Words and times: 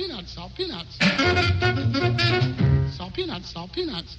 peanuts, 0.00 0.32
salt 0.32 0.54
peanuts. 0.56 0.96
Salt 2.96 3.12
peanuts, 3.14 3.50
salt 3.50 3.70
peanuts. 3.72 4.16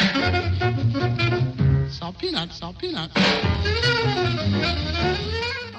Salt 1.89 2.17
peanuts, 2.19 2.55
salt 2.57 2.77
peanuts. 2.77 3.13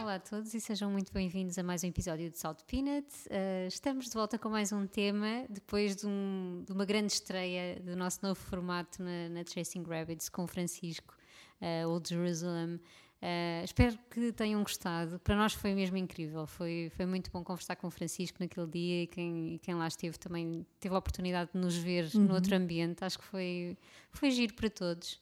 Olá 0.00 0.16
a 0.16 0.18
todos 0.18 0.52
e 0.54 0.60
sejam 0.60 0.90
muito 0.90 1.12
bem-vindos 1.12 1.56
a 1.56 1.62
mais 1.62 1.84
um 1.84 1.86
episódio 1.86 2.28
de 2.30 2.36
Salt 2.36 2.58
Peanut. 2.66 3.06
Uh, 3.28 3.68
estamos 3.68 4.06
de 4.06 4.14
volta 4.14 4.36
com 4.38 4.48
mais 4.48 4.72
um 4.72 4.88
tema 4.88 5.44
depois 5.48 5.94
de, 5.94 6.06
um- 6.08 6.64
de 6.66 6.72
uma 6.72 6.84
grande 6.84 7.12
estreia 7.12 7.78
do 7.80 7.94
nosso 7.94 8.18
novo 8.24 8.34
formato 8.40 9.00
na, 9.04 9.28
na 9.28 9.44
Chasing 9.46 9.84
Rabbits 9.84 10.28
com 10.28 10.48
Francisco, 10.48 11.14
uh, 11.60 11.88
Old 11.88 12.08
Jerusalem. 12.08 12.80
Uh, 13.22 13.64
espero 13.64 13.96
que 14.10 14.32
tenham 14.32 14.60
gostado. 14.64 15.20
Para 15.20 15.36
nós 15.36 15.52
foi 15.52 15.74
mesmo 15.74 15.96
incrível. 15.96 16.44
Foi, 16.44 16.90
foi 16.96 17.06
muito 17.06 17.30
bom 17.30 17.44
conversar 17.44 17.76
com 17.76 17.86
o 17.86 17.90
Francisco 17.90 18.38
naquele 18.40 18.66
dia 18.66 19.02
e 19.04 19.06
quem, 19.06 19.60
quem 19.62 19.74
lá 19.76 19.86
esteve 19.86 20.18
também 20.18 20.66
teve 20.80 20.92
a 20.92 20.98
oportunidade 20.98 21.50
de 21.54 21.58
nos 21.60 21.76
ver 21.76 22.10
no 22.14 22.34
outro 22.34 22.56
ambiente. 22.56 23.04
Acho 23.04 23.18
que 23.20 23.24
foi, 23.24 23.78
foi 24.10 24.30
giro 24.32 24.54
para 24.54 24.68
todos. 24.68 25.20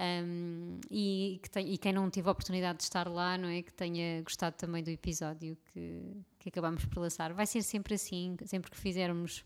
Um, 0.00 0.80
e, 0.90 1.38
que 1.42 1.50
tem- 1.50 1.68
e 1.74 1.76
quem 1.76 1.92
não 1.92 2.08
teve 2.08 2.26
a 2.26 2.32
oportunidade 2.32 2.78
de 2.78 2.84
estar 2.84 3.06
lá, 3.06 3.36
não 3.36 3.48
é? 3.50 3.60
Que 3.62 3.72
tenha 3.72 4.22
gostado 4.22 4.56
também 4.56 4.82
do 4.82 4.88
episódio 4.90 5.56
que, 5.72 6.00
que 6.38 6.48
acabamos 6.48 6.86
por 6.86 7.00
lançar. 7.00 7.34
Vai 7.34 7.46
ser 7.46 7.62
sempre 7.62 7.94
assim, 7.94 8.34
sempre 8.46 8.70
que 8.70 8.78
fizermos 8.78 9.44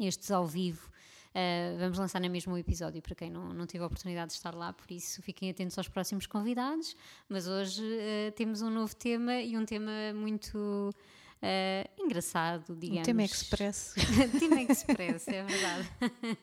estes 0.00 0.32
ao 0.32 0.44
vivo. 0.46 0.90
Uh, 1.34 1.78
vamos 1.78 1.98
lançar 1.98 2.20
na 2.20 2.28
mesma 2.28 2.52
o 2.52 2.58
episódio 2.58 3.00
para 3.02 3.14
quem 3.14 3.30
não, 3.30 3.52
não 3.52 3.66
teve 3.66 3.82
a 3.82 3.86
oportunidade 3.86 4.30
de 4.30 4.36
estar 4.36 4.54
lá, 4.54 4.72
por 4.72 4.90
isso 4.90 5.22
fiquem 5.22 5.50
atentos 5.50 5.76
aos 5.78 5.88
próximos 5.88 6.26
convidados. 6.26 6.96
Mas 7.28 7.46
hoje 7.46 7.82
uh, 7.82 8.32
temos 8.32 8.62
um 8.62 8.70
novo 8.70 8.94
tema 8.94 9.40
e 9.40 9.56
um 9.56 9.64
tema 9.64 10.12
muito 10.14 10.56
uh, 10.58 12.02
engraçado, 12.02 12.76
digamos. 12.76 13.00
Um 13.02 13.04
tema 13.04 13.22
expresso. 13.24 13.94
Tema 14.38 14.62
Express, 14.62 15.28
é 15.28 15.44
verdade. 15.44 15.88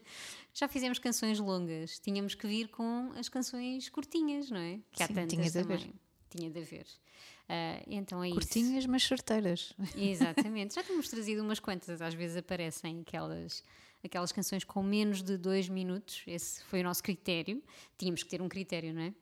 Já 0.53 0.67
fizemos 0.67 0.97
canções 0.97 1.39
longas, 1.39 1.99
tínhamos 1.99 2.33
que 2.33 2.47
vir 2.47 2.67
com 2.69 3.11
as 3.15 3.29
canções 3.29 3.89
curtinhas, 3.89 4.49
não 4.49 4.59
é? 4.59 4.79
Que 4.91 5.03
há 5.03 5.07
Sim, 5.07 5.13
tantas 5.13 5.33
tinha 5.33 5.51
de 5.51 5.59
haver. 5.59 5.89
Tinha 6.29 6.49
de 6.49 6.59
haver. 6.59 6.87
Ah, 7.49 7.81
então 7.87 8.23
é 8.23 8.29
Curtinhas, 8.29 8.85
mas 8.85 9.03
certeiras. 9.03 9.73
isso. 9.79 9.97
Exatamente. 9.97 10.75
Já 10.75 10.83
temos 10.83 11.07
trazido 11.07 11.41
umas 11.41 11.59
quantas, 11.59 12.01
às 12.01 12.13
vezes 12.13 12.37
aparecem 12.37 13.01
aquelas, 13.01 13.63
aquelas 14.07 14.31
canções 14.31 14.63
com 14.63 14.81
menos 14.81 15.21
de 15.21 15.37
dois 15.37 15.69
minutos. 15.69 16.23
Esse 16.25 16.63
foi 16.65 16.81
o 16.81 16.83
nosso 16.83 17.03
critério. 17.03 17.63
Tínhamos 17.97 18.23
que 18.23 18.29
ter 18.29 18.41
um 18.41 18.49
critério, 18.49 18.93
não 18.93 19.01
é? 19.01 19.13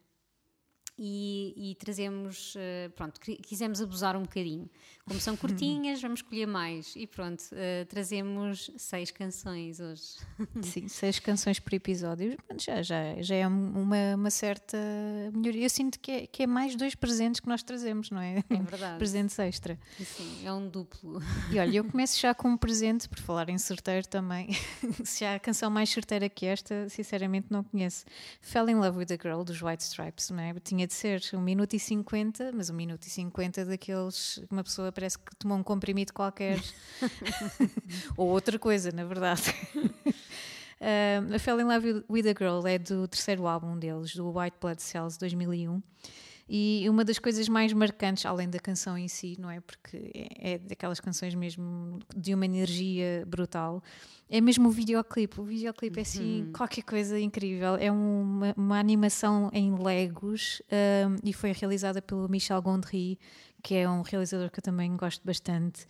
E, 0.98 1.72
e 1.72 1.76
trazemos, 1.76 2.54
eh, 2.58 2.90
pronto, 2.96 3.20
qui- 3.20 3.36
quisemos 3.36 3.82
abusar 3.82 4.16
um 4.16 4.22
bocadinho. 4.22 4.70
Como 5.06 5.20
são 5.20 5.36
curtinhas, 5.36 6.02
vamos 6.02 6.20
escolher 6.22 6.46
mais. 6.48 6.96
E 6.96 7.06
pronto, 7.06 7.44
eh, 7.52 7.84
trazemos 7.86 8.72
seis 8.78 9.12
canções 9.12 9.80
hoje. 9.82 10.04
Sim, 10.64 10.88
seis 10.88 11.20
canções 11.20 11.60
por 11.60 11.74
episódio. 11.74 12.38
Já, 12.58 12.82
já, 12.82 13.22
já 13.22 13.36
é 13.36 13.46
uma, 13.46 14.16
uma 14.16 14.30
certa 14.32 14.78
melhoria. 15.34 15.66
Eu 15.66 15.70
sinto 15.70 16.00
que 16.00 16.12
é, 16.12 16.28
que 16.28 16.44
é 16.44 16.48
mais 16.48 16.76
dois 16.78 16.96
presentes 16.96 17.42
que 17.42 17.48
nós 17.50 17.62
trazemos, 17.62 18.10
não 18.10 18.22
é? 18.22 18.44
É 18.50 18.56
verdade. 18.64 18.98
Presentes 18.98 19.38
extra. 19.38 19.78
Sim, 20.00 20.46
é 20.48 20.54
um 20.54 20.68
duplo. 20.70 21.20
E 21.52 21.60
olha, 21.60 21.78
eu 21.78 21.84
começo 21.84 22.20
já 22.20 22.34
com 22.34 22.48
um 22.50 22.58
presente, 22.58 23.08
por 23.10 23.20
falar 23.20 23.50
em 23.50 23.58
certeiro 23.58 24.08
também. 24.08 24.48
Se 25.04 25.24
há 25.26 25.38
canção 25.40 25.70
mais 25.70 25.90
certeira 25.90 26.28
que 26.30 26.46
esta, 26.46 26.88
sinceramente 26.90 27.48
não 27.50 27.64
conheço. 27.64 28.06
Fell 28.42 28.68
in 28.70 28.76
Love 28.76 28.98
with 28.98 29.08
a 29.12 29.18
Girl 29.22 29.44
dos 29.44 29.62
White 29.62 29.84
Stripes, 29.84 30.30
não 30.32 30.40
é? 30.40 30.54
Tinha 30.64 30.85
de 30.86 30.94
ser 30.94 31.22
1 31.34 31.40
minuto 31.40 31.74
e 31.74 31.80
50, 31.80 32.52
mas 32.54 32.70
1 32.70 32.74
minuto 32.74 33.04
e 33.06 33.10
50 33.10 33.66
daqueles 33.66 34.42
que 34.48 34.54
uma 34.54 34.64
pessoa 34.64 34.92
parece 34.92 35.18
que 35.18 35.36
tomou 35.36 35.58
um 35.58 35.64
comprimido 35.64 36.14
qualquer. 36.14 36.60
Ou 38.18 38.30
outra 38.30 38.58
coisa, 38.60 38.92
na 38.92 39.04
verdade. 39.04 39.44
Um, 40.78 41.34
a 41.34 41.40
Fell 41.40 41.62
in 41.62 41.64
Love 41.64 42.04
with 42.10 42.28
a 42.28 42.34
Girl 42.38 42.68
é 42.68 42.78
do 42.78 43.08
terceiro 43.08 43.48
álbum 43.48 43.80
deles, 43.80 44.14
do 44.14 44.30
White 44.30 44.58
Blood 44.60 44.82
Cells 44.82 45.18
2001. 45.18 45.82
E 46.48 46.88
uma 46.88 47.04
das 47.04 47.18
coisas 47.18 47.50
mais 47.50 47.74
marcantes, 47.74 48.24
além 48.24 48.48
da 48.48 48.60
canção 48.60 48.96
em 48.96 49.08
si, 49.08 49.36
não 49.40 49.50
é? 49.50 49.60
Porque 49.60 50.12
é, 50.14 50.54
é 50.54 50.58
daquelas 50.60 51.00
canções 51.00 51.34
mesmo 51.34 52.00
de 52.16 52.36
uma 52.36 52.46
energia 52.46 53.24
brutal, 53.28 53.82
é 54.30 54.40
mesmo 54.40 54.70
o 54.70 54.72
videoclipe. 54.72 55.42
O 55.42 55.44
videoclipe 55.44 56.00
é 56.00 56.02
assim, 56.04 56.52
qualquer 56.56 56.84
coisa 56.84 57.20
incrível. 57.20 57.76
É 57.78 57.92
uma, 57.92 58.54
uma 58.56 58.80
animação 58.80 59.50
em 59.54 59.76
Legos 59.76 60.62
um, 60.72 61.16
e 61.24 61.34
foi 61.34 61.52
realizada 61.52 62.00
pelo 62.00 62.30
Michel 62.30 62.62
Gondry, 62.62 63.18
que 63.64 63.74
é 63.74 63.90
um 63.90 64.04
realizador 64.04 64.52
que 64.52 64.60
eu 64.60 64.64
também 64.64 64.96
gosto 64.96 65.26
bastante. 65.26 65.88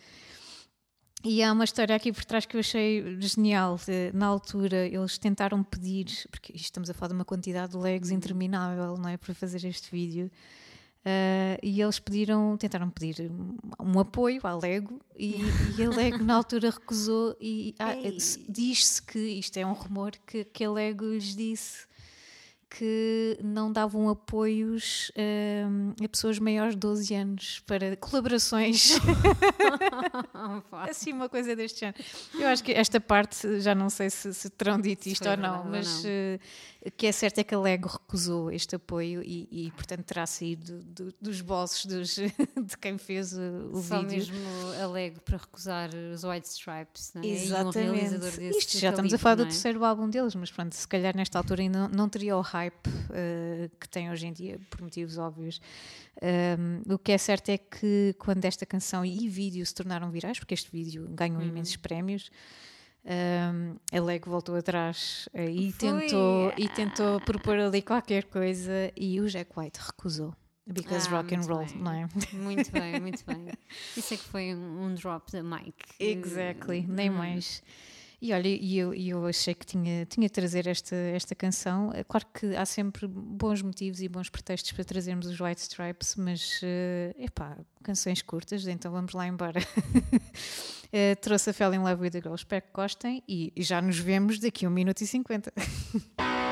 E 1.24 1.42
há 1.42 1.52
uma 1.52 1.64
história 1.64 1.96
aqui 1.96 2.12
por 2.12 2.24
trás 2.24 2.46
que 2.46 2.56
eu 2.56 2.60
achei 2.60 3.20
genial. 3.20 3.80
Na 4.14 4.28
altura, 4.28 4.86
eles 4.86 5.18
tentaram 5.18 5.64
pedir, 5.64 6.06
porque 6.30 6.54
estamos 6.56 6.90
a 6.90 6.94
falar 6.94 7.10
de 7.10 7.16
uma 7.16 7.26
quantidade 7.26 7.72
de 7.72 7.78
legos 7.78 8.12
interminável, 8.12 8.96
não 8.98 9.10
é? 9.10 9.18
Para 9.18 9.34
fazer 9.34 9.66
este 9.66 9.90
vídeo. 9.92 10.30
Ah, 11.06 11.60
e 11.62 11.80
eles 11.80 12.00
pediram, 12.00 12.58
tentaram 12.58 12.90
pedir 12.90 13.32
um, 13.80 14.00
apoio 14.00 14.42
à 14.44 14.56
Lego 14.56 15.00
e, 15.16 15.36
e 15.78 15.84
a 15.84 15.90
Lego 15.90 16.24
na 16.24 16.34
altura 16.34 16.72
recusou 16.72 17.38
e 17.40 17.76
ah, 17.78 17.94
diz-se 18.50 19.04
que, 19.04 19.20
isto 19.20 19.56
é 19.58 19.66
um 19.66 19.74
rumor, 19.74 20.14
que, 20.26 20.44
que 20.46 20.64
a 20.64 20.72
Lego 20.72 21.06
lhes 21.06 21.36
disse 21.36 21.86
que 22.78 23.38
não 23.44 23.72
davam 23.72 24.10
apoios 24.10 25.12
hum, 25.18 25.94
a 26.04 26.10
pessoas 26.10 26.40
maiores 26.40 26.74
de 26.74 26.80
12 26.80 27.14
anos 27.16 27.60
para 27.66 27.96
colaborações 27.98 28.94
assim 30.90 31.14
uma 31.14 31.30
coisa 31.30 31.56
deste 31.56 31.80
género. 31.82 32.04
Eu 32.38 32.48
acho 32.48 32.64
que 32.64 32.72
esta 32.72 33.00
parte, 33.00 33.60
já 33.62 33.74
não 33.74 33.90
sei 33.90 34.10
se, 34.10 34.34
se 34.34 34.50
terão 34.50 34.80
dito 34.80 35.08
isto 35.08 35.28
ou 35.28 35.38
não, 35.38 35.64
mas 35.66 36.04
não. 36.04 36.10
eh, 36.10 36.40
o 36.86 36.92
que 36.92 37.08
é 37.08 37.12
certo 37.12 37.40
é 37.40 37.44
que 37.44 37.56
a 37.56 37.60
Lego 37.60 37.88
recusou 37.88 38.52
este 38.52 38.76
apoio 38.76 39.22
e, 39.24 39.48
e, 39.52 39.72
portanto 39.72 40.04
terá 40.04 40.26
saído 40.26 40.80
do- 40.84 41.14
dos 41.20 41.42
bolsos 41.42 41.86
dos, 41.86 42.16
de 42.16 42.78
quem 42.80 42.98
fez 42.98 43.34
o, 43.34 43.72
o 43.72 43.82
Só 43.82 44.02
vídeo. 44.02 44.18
mesmo 44.18 44.38
alego 44.84 45.20
para 45.22 45.38
recusar 45.38 45.90
os 46.14 46.24
White 46.24 46.48
Stripes, 46.48 47.12
não 47.14 47.22
é? 47.22 47.26
E 47.26 47.30
um 47.30 47.34
Exatamente. 47.34 47.78
realizador 47.80 48.32
desse 48.32 48.60
Isto 48.60 48.78
já 48.78 48.90
estamos 48.90 49.14
a 49.14 49.18
falar 49.18 49.36
do 49.36 49.42
é? 49.44 49.46
terceiro 49.46 49.84
álbum 49.84 50.10
deles, 50.10 50.36
mas 50.36 50.52
pronto, 50.52 50.74
se 50.74 50.88
calhar 50.88 51.16
nesta 51.16 51.38
altura 51.40 51.62
ainda 51.62 51.80
não, 51.80 51.90
não 51.90 52.10
teria 52.10 52.38
o 52.38 52.42
hype 52.42 52.65
eh, 53.12 53.70
que 53.80 53.88
tem 53.90 54.10
hoje 54.12 54.28
em 54.28 54.34
dia, 54.34 54.60
por 54.70 54.82
motivos 54.82 55.18
óbvios. 55.18 55.60
Um, 56.22 56.94
o 56.94 56.98
que 56.98 57.12
é 57.12 57.18
certo 57.18 57.50
é 57.50 57.58
que 57.58 58.16
quando 58.20 58.46
esta 58.46 58.66
canção 58.66 59.04
e 59.06 59.28
vídeo 59.30 59.66
se 59.66 59.74
tornaram 59.76 60.10
virais, 60.12 60.40
porque 60.40 60.54
este 60.54 60.72
vídeo 60.72 61.08
ganhou 61.12 61.42
Uhum. 61.42 61.48
imensos 61.48 61.76
prémios, 61.78 62.30
um, 63.06 63.76
a 63.96 64.02
Lego 64.02 64.30
voltou 64.30 64.56
atrás 64.56 65.30
eh, 65.34 65.50
e, 65.52 65.72
tentou, 65.74 66.52
e 66.58 66.68
tentou 66.70 67.20
propor 67.22 67.58
ali 67.60 67.82
qualquer 67.82 68.24
coisa 68.26 68.92
e 68.96 69.20
o 69.22 69.28
Jack 69.28 69.52
White 69.58 69.80
recusou. 69.80 70.34
Because 70.68 71.08
Ah, 71.10 71.18
rock 71.18 71.36
and 71.36 71.42
roll, 71.42 71.66
bem. 71.68 71.78
não 71.78 71.92
é? 71.92 72.08
Muito 72.34 72.72
bem, 72.72 72.98
muito 73.00 73.24
bem. 73.24 73.50
Isso 73.96 74.16
é 74.16 74.18
que 74.18 74.24
foi 74.24 74.56
um, 74.56 74.86
um 74.86 74.96
drop 74.96 75.32
da 75.32 75.44
Mike. 75.44 75.76
Exactly, 76.00 76.84
nem 76.88 77.12
Hum. 77.12 77.14
mais. 77.18 77.62
E 78.22 78.34
olha, 78.34 78.48
e 78.48 78.78
eu, 78.78 78.94
eu 78.94 79.26
achei 79.26 79.54
que 79.54 79.66
tinha, 79.66 80.06
tinha 80.06 80.28
de 80.28 80.34
trazer 80.34 80.68
esta, 80.68 80.96
esta 80.96 81.36
canção. 81.36 81.92
É 81.94 82.04
Claro 82.04 82.26
que 82.34 82.56
há 82.56 82.66
sempre 82.66 83.08
bons 83.08 83.62
motivos 83.62 84.02
e 84.02 84.08
bons 84.08 84.30
pretextos 84.30 84.72
para 84.72 84.84
trazermos 84.84 85.26
os 85.28 85.40
White 85.40 85.62
Stripes, 85.62 86.16
mas, 86.16 86.62
eh, 86.64 87.16
epá, 87.20 87.58
canções 87.84 88.22
curtas, 88.22 88.66
então 88.68 88.92
vamos 88.92 89.14
lá 89.14 89.28
embora. 89.28 89.60
Eh, 90.94 91.16
trouxe 91.16 91.50
a 91.50 91.54
Fell 91.54 91.74
in 91.74 91.80
Love 91.80 92.04
with 92.04 92.16
a 92.16 92.22
Girl, 92.22 92.36
espero 92.36 92.62
que 92.62 92.72
gostem 92.74 93.22
e, 93.28 93.52
e 93.54 93.64
já 93.64 93.82
nos 93.82 93.98
vemos 94.00 94.40
daqui 94.40 94.66
a 94.66 94.70
1 94.70 94.72
minuto 94.72 95.02
e 95.02 95.08
50. 95.08 95.52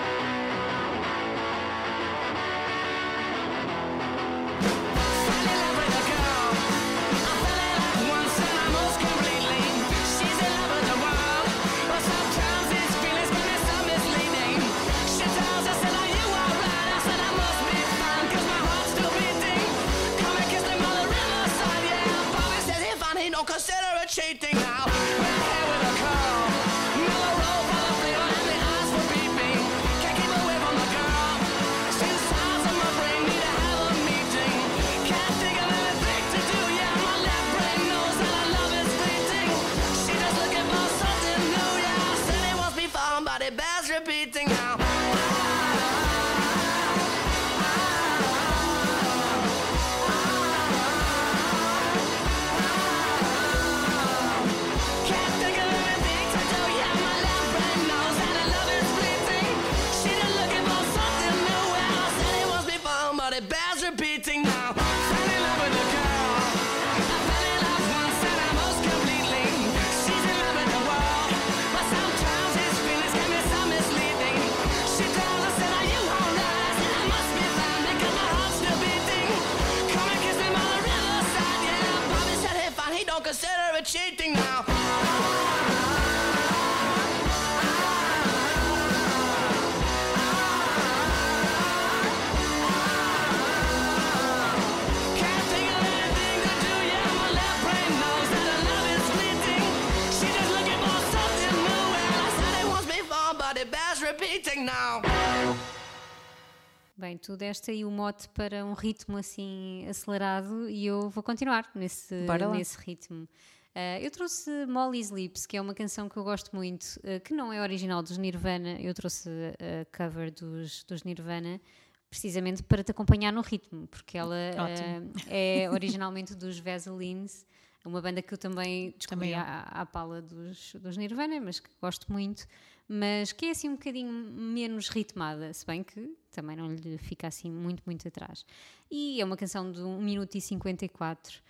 tu 107.33 107.38
deste 107.38 107.71
aí 107.71 107.83
o 107.83 107.89
mote 107.89 108.30
para 108.30 108.63
um 108.63 108.74
ritmo 108.74 109.18
assim 109.18 109.85
acelerado 109.89 110.69
e 110.69 110.85
eu 110.85 111.09
vou 111.09 111.24
continuar 111.24 111.69
nesse, 111.74 112.25
nesse 112.51 112.77
ritmo. 112.77 113.27
Ah, 113.74 114.00
eu 114.00 114.12
trouxe 114.12 114.65
Molly's 114.68 115.09
Lips, 115.09 115.47
que 115.47 115.57
é 115.57 115.62
uma 115.62 115.74
canção 115.74 116.07
que 116.07 116.15
eu 116.15 116.24
gosto 116.24 116.56
muito, 116.56 116.85
ah, 117.03 117.19
que 117.19 117.33
não 117.33 117.51
é 117.51 117.59
original 117.59 118.03
dos 118.03 118.18
Nirvana, 118.18 118.80
eu 118.80 118.94
trouxe 118.94 119.30
a 119.30 119.97
cover 119.97 120.31
dos, 120.31 120.83
dos 120.83 121.03
Nirvana 121.03 121.59
precisamente 122.07 122.62
para 122.62 122.83
te 122.83 122.91
acompanhar 122.91 123.33
no 123.33 123.41
ritmo, 123.41 123.88
porque 123.88 124.15
ela 124.15 124.35
ah, 124.56 125.24
é 125.27 125.68
originalmente 125.71 126.35
dos 126.35 126.59
Vaselines, 126.59 127.47
uma 127.83 128.00
banda 128.00 128.21
que 128.21 128.31
eu 128.33 128.38
também 128.38 128.94
descobri 128.95 129.31
Também 129.31 129.33
à, 129.33 129.63
à 129.63 129.85
pala 129.88 130.21
dos, 130.21 130.74
dos 130.75 130.95
Nirvana, 130.95 131.41
mas 131.41 131.59
que 131.59 131.69
gosto 131.81 132.13
muito, 132.13 132.45
mas 132.88 133.31
que 133.31 133.45
é 133.45 133.51
assim 133.51 133.69
um 133.69 133.74
bocadinho 133.74 134.12
menos 134.12 134.89
ritmada, 134.89 135.53
se 135.53 135.65
bem 135.65 135.83
que 135.83 136.15
também 136.31 136.56
não 136.56 136.74
lhe 136.74 136.97
fica 136.97 137.27
assim 137.27 137.51
muito, 137.51 137.81
muito 137.85 138.07
atrás. 138.07 138.45
E 138.89 139.21
é 139.21 139.25
uma 139.25 139.38
canção 139.38 139.71
de 139.71 139.81
1 139.81 140.01
minuto 140.01 140.35
e 140.35 140.41
54. 140.41 141.41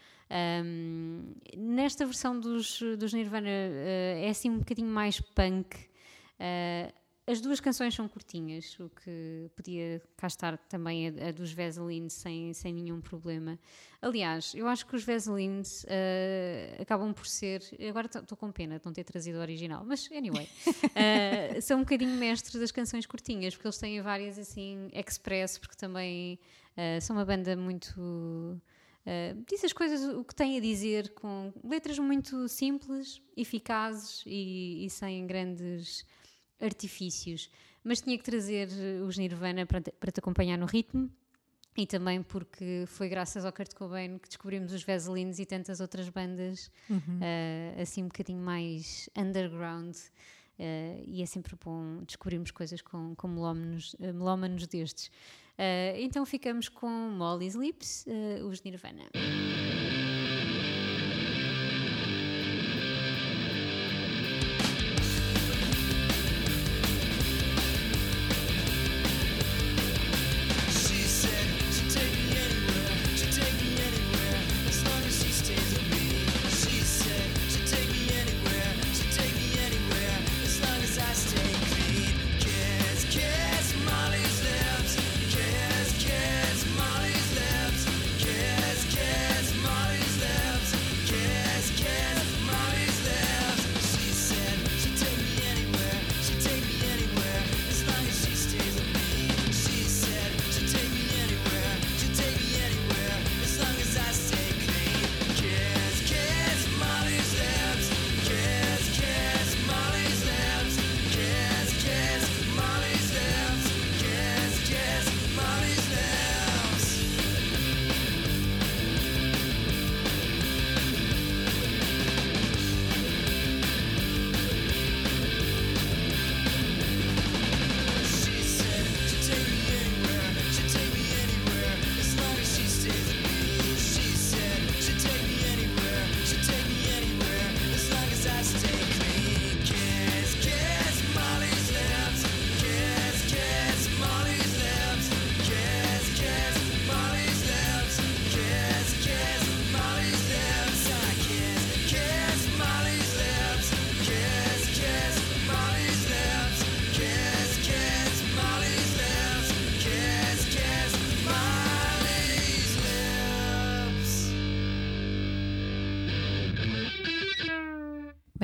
Um, 0.65 1.33
nesta 1.55 2.05
versão 2.05 2.39
dos, 2.39 2.79
dos 2.97 3.13
Nirvana 3.13 3.47
eh, 3.49 4.23
é 4.25 4.29
assim 4.29 4.49
um 4.49 4.59
bocadinho 4.59 4.87
mais 4.87 5.19
punk. 5.19 5.75
Eh, 6.39 6.91
as 7.25 7.39
duas 7.39 7.61
canções 7.61 7.95
são 7.95 8.05
curtinhas, 8.07 8.77
o 8.79 8.89
que 8.89 9.49
podia 9.55 10.01
cá 10.17 10.27
estar 10.27 10.57
também 10.57 11.07
a, 11.07 11.29
a 11.29 11.31
dos 11.31 11.53
Vaseline 11.53 12.09
sem, 12.09 12.53
sem 12.53 12.73
nenhum 12.73 12.99
problema. 12.99 13.57
Aliás, 14.01 14.53
eu 14.53 14.67
acho 14.67 14.85
que 14.85 14.93
os 14.93 15.05
Vaselines 15.05 15.85
eh, 15.87 16.77
acabam 16.81 17.13
por 17.13 17.25
ser. 17.25 17.61
Agora 17.87 18.07
estou 18.07 18.37
com 18.37 18.51
pena 18.51 18.77
de 18.77 18.85
não 18.85 18.91
ter 18.91 19.05
trazido 19.05 19.37
o 19.37 19.41
original, 19.41 19.85
mas 19.85 20.09
anyway, 20.11 20.49
eh, 20.95 21.61
são 21.61 21.77
um 21.77 21.83
bocadinho 21.83 22.11
mestres 22.17 22.59
das 22.59 22.71
canções 22.71 23.05
curtinhas, 23.05 23.55
porque 23.55 23.67
eles 23.67 23.77
têm 23.77 24.01
várias 24.01 24.37
assim, 24.37 24.89
express, 24.91 25.57
porque 25.57 25.77
também 25.77 26.37
eh, 26.75 26.99
são 26.99 27.15
uma 27.15 27.25
banda 27.25 27.55
muito. 27.55 27.99
Uh, 29.05 29.43
diz 29.49 29.61
as 29.65 29.73
coisas 29.73 30.01
o 30.15 30.23
que 30.23 30.33
tem 30.33 30.57
a 30.57 30.61
dizer 30.61 31.09
com 31.09 31.51
letras 31.61 31.99
muito 31.99 32.47
simples, 32.47 33.21
eficazes 33.35 34.23
e, 34.25 34.85
e 34.85 34.89
sem 34.89 35.27
grandes 35.27 36.05
artifícios. 36.63 37.49
Mas 37.83 37.99
tinha 38.01 38.17
que 38.17 38.23
trazer 38.23 38.69
os 39.05 39.17
Nirvana 39.17 39.65
para, 39.65 39.81
te- 39.81 39.91
para 39.99 40.11
te 40.11 40.19
acompanhar 40.19 40.57
no 40.57 40.65
ritmo 40.65 41.09
e 41.75 41.85
também 41.85 42.21
porque 42.23 42.85
foi 42.87 43.09
graças 43.09 43.43
ao 43.45 43.51
Kurt 43.51 43.73
Cobain 43.73 44.17
que 44.19 44.27
descobrimos 44.29 44.71
os 44.71 44.83
Vaselines 44.83 45.39
e 45.39 45.45
tantas 45.45 45.79
outras 45.79 46.07
bandas 46.07 46.71
uh, 46.89 47.81
assim 47.81 48.03
um 48.03 48.07
bocadinho 48.07 48.39
mais 48.39 49.09
underground. 49.17 49.95
uh, 49.95 51.03
e 51.07 51.21
é 51.21 51.25
sempre 51.25 51.55
bom 51.63 52.03
descobrirmos 52.05 52.51
coisas 52.51 52.81
com, 52.81 53.13
com 53.15 53.27
melómanos, 53.27 53.93
uh, 53.95 54.13
melómanos 54.13 54.65
destes. 54.67 55.11
Então 55.99 56.25
ficamos 56.25 56.67
com 56.67 56.89
Molly's 56.89 57.53
Lips, 57.53 58.05
os 58.49 58.63
Nirvana. 58.63 59.03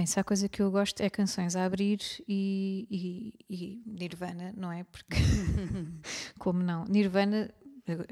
Se 0.10 0.20
há 0.20 0.24
coisa 0.24 0.50
que 0.50 0.62
eu 0.62 0.72
gosto 0.72 1.02
é 1.02 1.10
canções 1.10 1.56
a 1.56 1.64
abrir 1.66 2.00
e, 2.28 2.88
e- 2.90 3.34
e 3.50 3.82
Nirvana, 3.86 4.54
não 4.58 4.72
é? 4.72 4.84
Porque, 4.84 5.16
como 6.40 6.62
não? 6.64 6.84
Nirvana, 6.86 7.50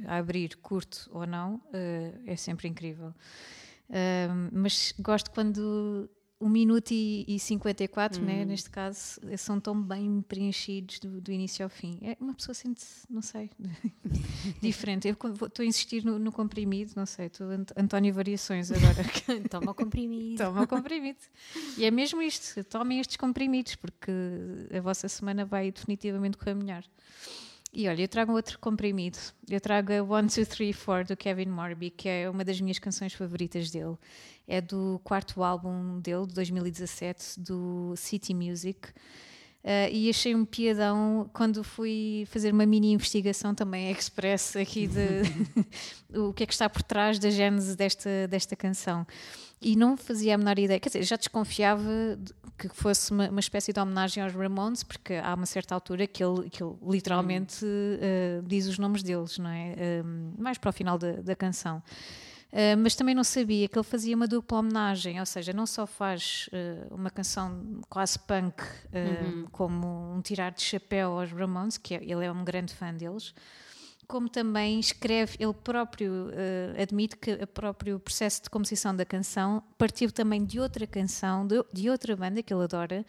a 0.08 0.18
abrir, 0.18 0.56
curto 0.58 1.10
ou 1.12 1.25
não, 1.27 1.62
eh, 1.74 2.13
é 2.25 2.36
sempre 2.36 2.68
incrível. 2.68 3.13
Ahm, 3.89 4.50
mas 4.51 4.94
gosto 5.00 5.32
quando 5.32 6.10
1 6.39 6.48
minuto 6.50 6.91
e, 6.91 7.25
e 7.27 7.39
54, 7.39 8.22
né, 8.24 8.46
neste 8.46 8.70
caso, 8.70 9.20
eh, 9.27 9.38
são 9.38 9.60
tão 9.60 9.82
bem 9.82 10.22
preenchidos 10.22 11.00
do, 11.00 11.20
do 11.20 11.32
início 11.32 11.63
ao 11.63 11.70
fim. 11.70 11.98
É, 12.01 12.15
uma 12.20 12.34
pessoa 12.36 12.53
sente 12.53 12.84
não 13.10 13.22
sei, 13.24 13.50
diferente. 14.62 15.08
Eu 15.08 15.13
estou 15.13 15.63
a 15.63 15.65
insistir 15.65 16.06
no, 16.06 16.20
no 16.20 16.32
comprimido, 16.32 16.91
não 16.96 17.06
sei, 17.06 17.25
estou 17.27 17.50
Ant- 17.50 17.72
António 17.75 18.13
Variações 18.13 18.72
agora. 18.72 19.03
Toma 19.50 19.72
o 19.72 19.74
comprimido. 19.75 20.38
Toma 20.38 20.62
o 20.63 20.67
comprimido. 20.67 21.20
E 21.77 21.86
é 21.86 21.91
mesmo 21.91 22.22
isto, 22.22 22.63
tomem 22.65 23.00
estes 23.00 23.17
comprimidos, 23.17 23.75
porque 23.75 24.12
a 24.75 24.79
vossa 24.82 25.08
semana 25.08 25.44
vai 25.46 25.72
definitivamente 25.72 26.38
correr 26.38 26.53
melhor. 26.53 26.84
E 27.74 27.88
olha, 27.88 28.01
eu 28.01 28.07
trago 28.07 28.31
outro 28.31 28.57
comprimido. 28.59 29.17
Eu 29.50 29.59
trago 29.59 29.91
a 29.91 30.01
One, 30.01 30.29
Two, 30.29 30.45
Three, 30.45 30.74
Four 30.74 31.05
do 31.05 31.17
Kevin 31.17 31.47
Morby, 31.47 31.89
que 31.89 32.07
é 32.07 32.29
uma 32.29 32.43
das 32.43 32.59
minhas 32.62 32.79
canções 32.79 33.13
favoritas 33.13 33.69
dele. 33.69 33.97
É 34.47 34.62
do 34.62 35.00
quarto 35.03 35.43
álbum 35.43 36.00
dele, 36.00 36.25
de 36.25 36.33
2017, 36.33 37.39
do 37.39 37.93
City 37.97 38.33
Music. 38.33 38.89
Uh, 39.63 39.91
e 39.91 40.09
achei 40.09 40.33
um 40.33 40.45
piadão 40.45 41.29
quando 41.33 41.62
fui 41.62 42.25
fazer 42.29 42.53
uma 42.53 42.65
mini 42.65 42.93
investigação 42.93 43.53
também 43.53 43.91
express 43.91 44.55
aqui 44.55 44.88
de 44.88 45.24
o 46.17 46.31
que 46.31 46.43
é 46.43 46.45
que 46.45 46.53
está 46.53 46.69
por 46.69 46.81
trás 46.81 47.19
da 47.19 47.29
gênese 47.29 47.75
desta, 47.75 48.27
desta 48.29 48.55
canção. 48.55 49.05
E 49.61 49.75
não 49.75 49.97
fazia 49.97 50.35
a 50.35 50.37
menor 50.37 50.57
ideia, 50.59 50.79
quer 50.79 50.89
dizer, 50.89 51.03
já 51.03 51.15
desconfiava 51.15 52.15
de- 52.17 52.33
que 52.59 52.69
fosse 52.69 53.11
uma, 53.11 53.29
uma 53.29 53.39
espécie 53.39 53.71
de 53.73 53.79
homenagem 53.79 54.21
aos 54.23 54.33
Ramones, 54.33 54.83
porque 54.83 55.13
há 55.15 55.33
uma 55.33 55.45
certa 55.45 55.73
altura 55.75 56.05
que 56.07 56.23
ele, 56.23 56.49
que 56.49 56.63
ele 56.63 56.75
literalmente 56.87 57.63
uh, 57.65 58.41
diz 58.43 58.67
os 58.67 58.77
nomes 58.79 59.03
deles, 59.03 59.37
não 59.37 59.49
é? 59.49 59.75
Um, 60.05 60.33
mais 60.37 60.57
para 60.57 60.69
o 60.69 60.73
final 60.73 60.97
da, 60.97 61.13
da 61.13 61.35
canção. 61.35 61.81
Uh, 62.51 62.77
mas 62.81 62.95
também 62.95 63.13
não 63.13 63.23
sabia 63.23 63.67
que 63.67 63.77
ele 63.77 63.83
fazia 63.83 64.15
uma 64.15 64.27
dupla 64.27 64.59
homenagem, 64.59 65.19
ou 65.19 65.25
seja, 65.25 65.51
não 65.53 65.65
só 65.67 65.85
faz 65.85 66.49
uh, 66.53 66.95
uma 66.95 67.09
canção 67.11 67.81
quase 67.89 68.17
punk, 68.17 68.61
uh, 68.63 69.49
como 69.51 70.13
um 70.15 70.21
tirar 70.21 70.51
de 70.51 70.61
chapéu 70.61 71.19
aos 71.19 71.31
Ramones, 71.31 71.77
que 71.77 71.93
é- 71.93 72.03
ele 72.03 72.25
é 72.25 72.31
um 72.31 72.43
grande 72.43 72.73
fã 72.73 72.93
deles, 72.93 73.33
como 74.07 74.29
também 74.29 74.79
escreve, 74.79 75.35
ele 75.39 75.53
próprio 75.53 76.29
eh, 76.31 76.81
admite 76.81 77.17
que 77.17 77.33
o 77.33 77.47
próprio 77.47 77.99
processo 77.99 78.41
de 78.43 78.49
composição 78.49 78.95
da 78.95 79.03
canção 79.05 79.61
partiu 79.77 80.09
também 80.11 80.45
de 80.45 80.59
outra 80.59 80.87
canção, 80.87 81.45
de, 81.45 81.61
de 81.73 81.89
outra 81.89 82.15
banda 82.15 82.41
que 82.41 82.53
ele 82.53 82.63
adora, 82.63 83.05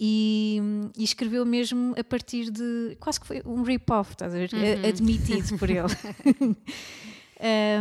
e, 0.00 0.60
e 0.96 1.04
escreveu 1.04 1.44
mesmo 1.44 1.94
a 1.98 2.02
partir 2.02 2.50
de. 2.50 2.96
quase 2.98 3.20
que 3.20 3.26
foi 3.26 3.42
um 3.44 3.62
rip-off, 3.62 4.12
estás 4.12 4.34
a 4.34 4.38
ver? 4.38 4.50
A- 4.54 4.88
Admitido 4.88 5.58
por 5.58 5.68
ele. 5.70 5.86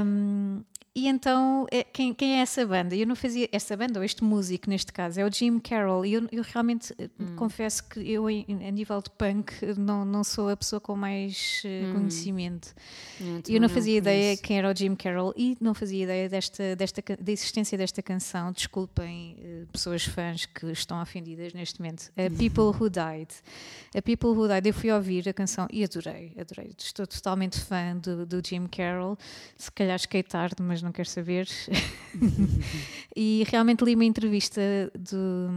Um, 0.06 0.64
e 0.96 1.08
então, 1.08 1.66
é- 1.72 1.84
quem, 1.84 2.14
quem 2.14 2.38
é 2.38 2.42
essa 2.42 2.64
banda? 2.68 2.96
Eu 2.96 3.08
não 3.08 3.16
fazia. 3.16 3.50
Essa 3.52 3.76
banda, 3.76 4.00
ou 4.00 4.04
este 4.04 4.24
músico 4.24 4.70
neste 4.70 4.94
caso, 4.94 5.20
é 5.20 5.26
o 5.26 5.32
Jim 5.32 5.58
Carroll. 5.60 6.06
E 6.06 6.14
eu, 6.14 6.28
eu 6.32 6.44
realmente 6.44 6.94
eh, 7.00 7.10
confesso 7.36 7.84
que 7.90 8.00
eu, 8.00 8.28
a 8.28 8.72
nível 8.72 9.02
de 9.02 9.10
punk, 9.10 9.54
não, 9.76 10.06
não 10.06 10.24
sou 10.24 10.50
a 10.50 10.56
pessoa 10.56 10.80
com 10.80 10.96
mais 10.96 11.64
eh, 11.66 11.92
conhecimento. 11.94 12.76
Não, 13.20 13.42
Eu 13.50 13.60
não 13.60 13.70
fazia 13.70 13.98
ideia 13.98 14.24
conheço. 14.36 14.44
quem 14.44 14.58
era 14.60 14.72
o 14.72 14.76
Jim 14.76 14.96
Carroll 14.96 15.34
e 15.36 15.58
não 15.60 15.74
fazia 15.74 16.04
ideia 16.04 16.30
desta, 16.30 16.76
desta, 16.76 17.02
da 17.20 17.32
existência 17.32 17.76
desta 17.76 18.04
canção. 18.04 18.52
Desculpem, 18.52 19.36
eh, 19.40 19.64
pessoas 19.72 20.04
fãs 20.06 20.46
que 20.46 20.68
estão 20.68 21.02
ofendidas 21.02 21.54
neste 21.54 21.80
momento. 21.80 22.12
A 22.16 22.30
People 22.38 22.66
Who 22.66 22.88
Died. 22.92 23.30
A 23.96 24.02
People 24.04 24.30
Who 24.30 24.48
Died, 24.48 24.68
eu 24.68 24.74
fui 24.76 24.92
ouvir 24.92 25.28
a 25.28 25.34
canção 25.34 25.68
e 25.72 25.84
adorei, 25.84 26.34
adorei. 26.40 26.72
Estou 26.78 27.08
totalmente 27.08 27.60
fã 27.60 27.98
do, 27.98 28.28
do 28.28 28.48
Jim 28.48 28.68
Carroll. 28.68 29.18
Se 29.58 29.72
calhar 29.72 29.98
cheguei 29.98 30.22
tarde, 30.22 30.58
mas 30.62 30.83
não 30.84 30.92
quero 30.92 31.10
saber. 31.10 31.48
e 33.16 33.44
realmente 33.48 33.84
li 33.84 33.96
uma 33.96 34.06
entrevista 34.06 34.62
do, 34.94 35.50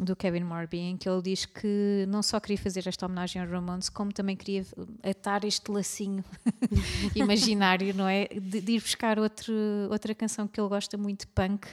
do 0.00 0.14
Kevin 0.14 0.44
Morby 0.44 0.78
em 0.78 0.96
que 0.96 1.08
ele 1.08 1.22
diz 1.22 1.44
que 1.46 2.04
não 2.08 2.22
só 2.22 2.38
queria 2.38 2.58
fazer 2.58 2.86
esta 2.86 3.06
homenagem 3.06 3.42
aos 3.42 3.50
Ramones, 3.50 3.88
como 3.88 4.12
também 4.12 4.36
queria 4.36 4.64
atar 5.02 5.44
este 5.44 5.70
lacinho 5.70 6.24
imaginário, 7.16 7.94
não 7.94 8.06
é? 8.06 8.26
De, 8.28 8.60
de 8.60 8.72
ir 8.72 8.80
buscar 8.80 9.18
outro, 9.18 9.54
outra 9.90 10.14
canção 10.14 10.46
que 10.46 10.60
ele 10.60 10.68
gosta 10.68 10.96
muito, 10.96 11.26
punk, 11.28 11.66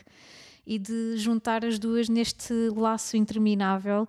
e 0.66 0.80
de 0.80 1.18
juntar 1.18 1.66
as 1.66 1.78
duas 1.78 2.08
neste 2.08 2.54
laço 2.76 3.18
interminável. 3.18 4.08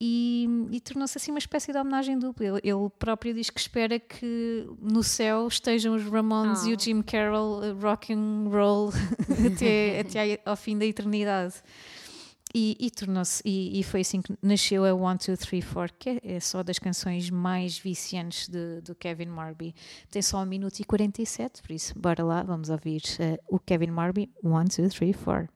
E, 0.00 0.46
e 0.70 0.80
tornou-se 0.80 1.18
assim 1.18 1.32
uma 1.32 1.40
espécie 1.40 1.72
de 1.72 1.78
homenagem 1.78 2.16
dupla. 2.18 2.46
Ele, 2.46 2.60
ele 2.62 2.90
próprio 3.00 3.34
diz 3.34 3.50
que 3.50 3.58
espera 3.58 3.98
que 3.98 4.64
no 4.80 5.02
céu 5.02 5.48
estejam 5.48 5.96
os 5.96 6.04
Ramones 6.04 6.64
e 6.66 6.70
o 6.72 6.76
Oh. 6.76 6.78
Jim 6.80 7.02
Carroll 7.02 7.60
uh, 7.72 7.78
rock 7.80 8.12
and 8.12 8.48
roll 8.48 8.90
até, 9.44 9.98
até 10.06 10.40
ao 10.44 10.54
fim 10.56 10.78
da 10.78 10.84
eternidade. 10.86 11.54
E, 12.54 12.76
e 12.80 12.90
tornou-se, 12.90 13.42
e, 13.44 13.78
e 13.78 13.82
foi 13.82 14.00
assim 14.00 14.22
que 14.22 14.32
nasceu 14.40 14.84
a 14.86 14.94
One, 14.94 15.18
Two, 15.18 15.36
Three, 15.36 15.60
Four, 15.60 15.90
que 15.98 16.08
é, 16.08 16.20
é 16.36 16.40
só 16.40 16.62
das 16.62 16.78
canções 16.78 17.28
mais 17.28 17.76
viciantes 17.76 18.48
de- 18.48 18.80
do 18.80 18.94
Kevin 18.94 19.26
Morby. 19.26 19.74
Tem 20.10 20.22
só 20.22 20.38
1 20.42 20.46
minuto 20.46 20.78
e 20.80 20.84
47, 20.84 21.60
por 21.60 21.72
isso, 21.72 21.92
bora 21.98 22.24
lá, 22.24 22.42
vamos 22.42 22.70
ouvir 22.70 23.02
eh, 23.18 23.38
o 23.50 23.58
Kevin 23.58 23.90
Morby, 23.90 24.30
One, 24.42 24.66
Two, 24.70 24.88
Three, 24.88 25.12
Four. 25.12 25.48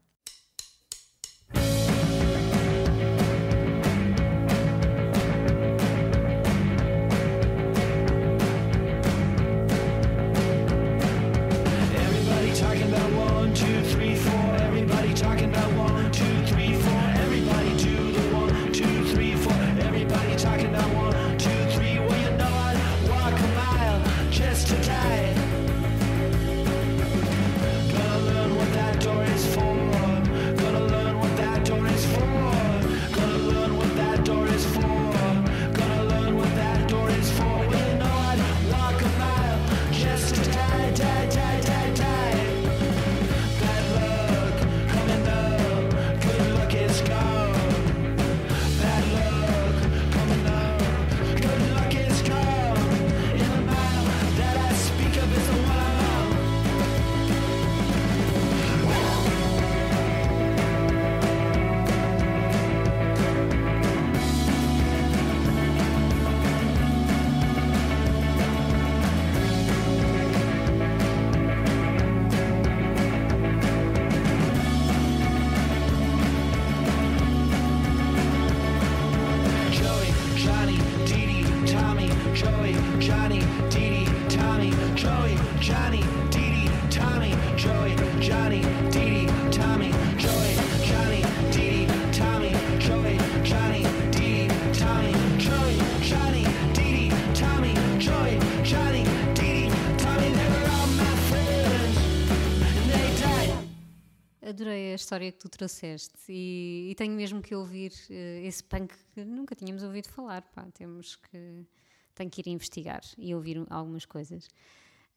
História 105.13 105.31
que 105.31 105.39
tu 105.39 105.49
trouxeste 105.49 106.15
e, 106.27 106.89
e 106.91 106.95
tenho 106.95 107.13
mesmo 107.15 107.43
que 107.43 107.55
ouvir 107.55 107.93
eh, 108.09 108.47
esse 108.47 108.65
punk 108.65 108.95
que 109.15 109.23
nunca 109.23 109.55
tínhamos 109.55 109.83
ouvido 109.83 110.09
falar. 110.09 110.41
Pá, 110.55 110.67
temos 110.73 111.17
que. 111.17 111.67
Tenho 112.15 112.31
que 112.31 112.41
ir 112.41 112.49
investigar 112.49 113.03
e 113.19 113.35
ouvir 113.35 113.59
um- 113.59 113.67
algumas 113.69 114.07
coisas. 114.07 114.49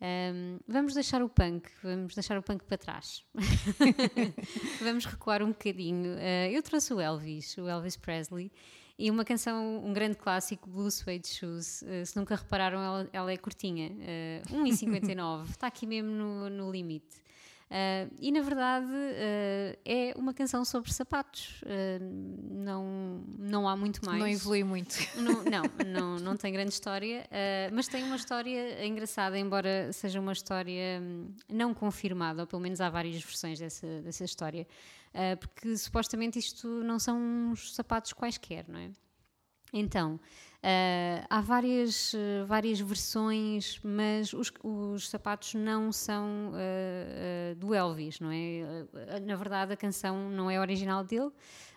Ahm, 0.02 0.60
vamos 0.68 0.94
deixar 0.94 1.22
o 1.24 1.30
punk, 1.30 1.70
vamos 1.82 2.14
deixar 2.14 2.38
o 2.38 2.44
punk 2.44 2.64
para 2.66 2.78
trás. 2.78 3.24
vamos 4.82 5.06
recuar 5.06 5.42
um 5.42 5.50
bocadinho. 5.50 6.16
Ah, 6.18 6.50
eu 6.50 6.62
trouxe 6.62 6.94
o 6.94 7.00
Elvis, 7.00 7.58
o 7.58 7.68
Elvis 7.70 7.96
Presley, 7.96 8.52
e 9.00 9.10
uma 9.12 9.24
canção, 9.24 9.82
um 9.86 9.94
grande 9.94 10.18
clássico, 10.18 10.70
Blue 10.70 10.92
Suede 10.92 11.28
Shoes. 11.30 11.84
Ah, 11.84 12.06
se 12.06 12.18
nunca 12.18 12.36
repararam, 12.36 12.82
ela, 12.82 13.10
ela 13.14 13.32
é 13.32 13.38
curtinha, 13.38 13.92
uh, 14.52 14.56
1,59, 14.64 15.52
está 15.52 15.68
aqui 15.68 15.86
mesmo 15.88 16.10
no, 16.12 16.50
no 16.50 16.72
limite. 16.72 17.24
Uh, 17.66 18.14
e 18.20 18.32
na 18.32 18.42
verdade 18.42 18.86
uh, 18.86 19.80
é 19.84 20.14
uma 20.16 20.34
canção 20.34 20.64
sobre 20.64 20.94
sapatos, 20.94 21.64
Uh, 21.66 22.46
não, 22.52 23.24
não 23.40 23.68
há 23.68 23.76
muito 23.76 24.06
mais. 24.06 24.20
Não 24.20 24.28
evolui 24.28 24.64
muito. 24.64 24.96
Não, 25.16 25.44
não, 25.44 25.64
não, 25.86 26.16
não 26.18 26.38
tem 26.38 26.52
grande 26.52 26.74
história, 26.74 27.28
mas 27.72 27.88
tem 27.88 28.04
uma 28.04 28.16
história 28.16 28.86
engraçada, 28.86 29.38
embora 29.38 29.92
seja 29.92 30.20
uma 30.20 30.34
história 30.34 31.00
hum, 31.02 31.32
não 31.50 31.74
confirmada, 31.74 32.44
ou 32.44 32.48
pelo 32.48 32.62
menos 32.62 32.82
há 32.82 32.90
várias 32.90 33.22
versões 33.24 33.60
dessa, 33.60 34.02
dessa 34.02 34.24
história, 34.24 34.68
porque 35.40 35.78
supostamente 35.78 36.40
isto 36.40 36.68
não 36.68 37.00
são 37.00 37.18
uns 37.20 37.74
sapatos 37.74 38.14
quaisquer, 38.14 38.66
não 38.68 38.80
é? 38.80 38.92
Então, 39.78 40.18
eh, 40.64 41.22
há 41.30 41.42
várias, 41.42 42.14
eh, 42.14 42.46
várias 42.46 42.80
versões, 42.80 43.78
mas 43.84 44.32
os, 44.32 44.50
os 44.64 45.10
sapatos 45.10 45.54
não 45.54 45.92
são 45.92 46.54
eh, 46.56 47.56
do 47.58 47.74
Elvis, 47.74 48.22
não 48.22 48.32
é? 48.32 48.62
Na 49.26 49.36
verdade, 49.36 49.74
a 49.74 49.76
canção 49.76 50.30
não 50.30 50.50
é 50.50 50.62
original 50.62 51.04
dele, 51.04 51.30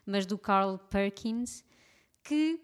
mas 0.06 0.24
do 0.24 0.38
Carl 0.38 0.78
Perkins, 0.78 1.64
que, 2.22 2.60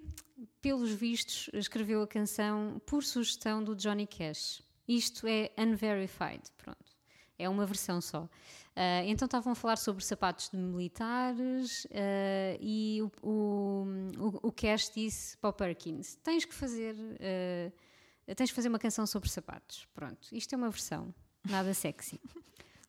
pelos 0.62 0.92
vistos, 0.92 1.50
escreveu 1.52 2.00
a 2.00 2.06
canção 2.06 2.80
por 2.86 3.02
sugestão 3.02 3.62
do 3.62 3.74
Johnny 3.74 4.06
Cash. 4.06 4.62
Isto 4.86 5.26
é 5.26 5.50
unverified, 5.58 6.42
pronto. 6.56 6.94
É 7.36 7.48
uma 7.48 7.66
versão 7.66 8.00
só. 8.00 8.28
Ah, 8.76 9.04
então 9.04 9.26
estavam 9.26 9.52
a 9.52 9.54
falar 9.54 9.76
sobre 9.76 10.04
sapatos 10.04 10.50
de 10.50 10.56
militares 10.56 11.86
ah, 11.92 12.56
e 12.60 13.00
o, 13.02 13.10
o, 13.22 13.86
o, 14.18 14.48
o 14.48 14.52
Cash 14.52 14.90
disse 14.94 15.36
para 15.38 15.50
o 15.50 15.52
Perkins: 15.52 16.16
tens 16.22 16.44
que 16.44 16.54
fazer, 16.54 16.96
ah, 17.20 18.34
tens 18.34 18.50
que 18.50 18.56
fazer 18.56 18.68
uma 18.68 18.78
canção 18.78 19.06
sobre 19.06 19.28
sapatos. 19.28 19.86
Pronto, 19.94 20.28
isto 20.32 20.54
é 20.54 20.56
uma 20.56 20.70
versão, 20.70 21.14
nada 21.48 21.72
sexy. 21.72 22.20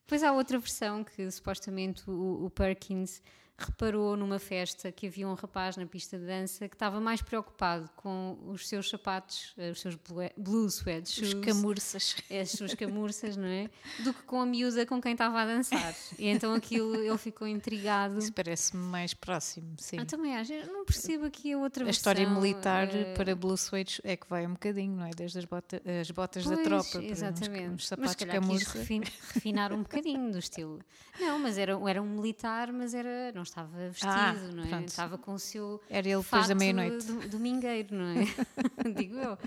Depois 0.06 0.22
há 0.22 0.32
outra 0.32 0.58
versão 0.58 1.02
que 1.02 1.30
supostamente 1.30 2.08
o, 2.08 2.46
o 2.46 2.50
Perkins 2.50 3.22
reparou 3.58 4.16
numa 4.16 4.38
festa 4.38 4.92
que 4.92 5.06
havia 5.06 5.26
um 5.26 5.32
rapaz 5.34 5.76
na 5.76 5.86
pista 5.86 6.18
de 6.18 6.26
dança 6.26 6.68
que 6.68 6.74
estava 6.74 7.00
mais 7.00 7.22
preocupado 7.22 7.88
com 7.96 8.38
os 8.48 8.68
seus 8.68 8.88
sapatos, 8.90 9.54
eh, 9.56 9.70
os 9.70 9.80
seus 9.80 9.94
blue, 10.36 10.66
sweat 10.68 11.22
Os 11.22 11.34
camurças. 11.34 12.16
as 12.30 12.50
suas 12.50 12.74
camurças, 12.74 13.36
não 13.36 13.46
é? 13.46 13.70
Do 14.04 14.12
que 14.12 14.22
com 14.24 14.40
a 14.40 14.46
miúda 14.46 14.84
com 14.84 15.00
quem 15.00 15.12
estava 15.12 15.40
a 15.40 15.46
dançar. 15.46 15.94
E 16.18 16.28
então 16.28 16.52
aquilo 16.52 16.94
ele 16.96 17.16
ficou 17.18 17.46
intrigado. 17.48 18.18
Isso 18.18 18.32
parece-me 18.32 18.82
mais 18.82 19.14
próximo, 19.14 19.74
sim. 19.78 19.96
Eu 19.98 20.04
também 20.06 20.36
acho, 20.36 20.52
eu 20.52 20.66
não 20.72 20.84
percebo 20.84 21.24
aqui 21.24 21.52
a 21.52 21.58
outra 21.58 21.82
A 21.82 21.86
versão. 21.86 21.98
história 22.12 22.28
militar 22.28 22.94
eh, 22.94 23.14
para 23.14 23.34
Blue 23.34 23.56
Suede 23.56 24.00
é 24.04 24.16
que 24.16 24.28
vai 24.28 24.46
um 24.46 24.52
bocadinho, 24.52 24.96
não 24.96 25.06
é? 25.06 25.10
Desde 25.16 25.38
as, 25.38 25.44
bota- 25.46 25.80
as 26.00 26.10
botas 26.10 26.44
da 26.44 26.56
Pois, 26.56 26.64
tropa 26.66 26.90
para 26.90 27.00
uns- 27.00 27.10
Exatamente. 27.10 27.68
uns 27.74 27.86
sapatos 27.88 28.16
de 28.16 28.26
calhar 28.26 28.46
quis 28.46 28.62
refin- 28.66 29.02
refinar 29.32 29.72
um 29.72 29.82
bocadinho 29.82 30.30
do 30.30 30.38
estilo. 30.38 30.80
Não, 31.18 31.38
mas 31.38 31.56
era, 31.56 31.72
era 31.88 32.02
um 32.02 32.06
militar, 32.16 32.70
mas 32.70 32.92
era, 32.92 33.32
não 33.32 33.45
estava 33.46 33.76
vestido, 33.88 34.10
Ah, 34.10 34.32
não 34.54 34.64
é? 34.64 34.68
pronto. 34.68 34.88
Estava 34.88 35.18
com 35.18 35.34
o 35.34 35.38
seu 35.38 35.80
Era 35.88 36.08
ele 36.08 36.22
depois 36.22 36.48
da 36.48 36.54
meia-noite. 36.54 37.06
do- 37.06 37.28
domingueiro, 37.28 37.94
não 37.94 38.04
é? 38.04 38.14
Digo 38.96 39.16
eu. 39.16 39.38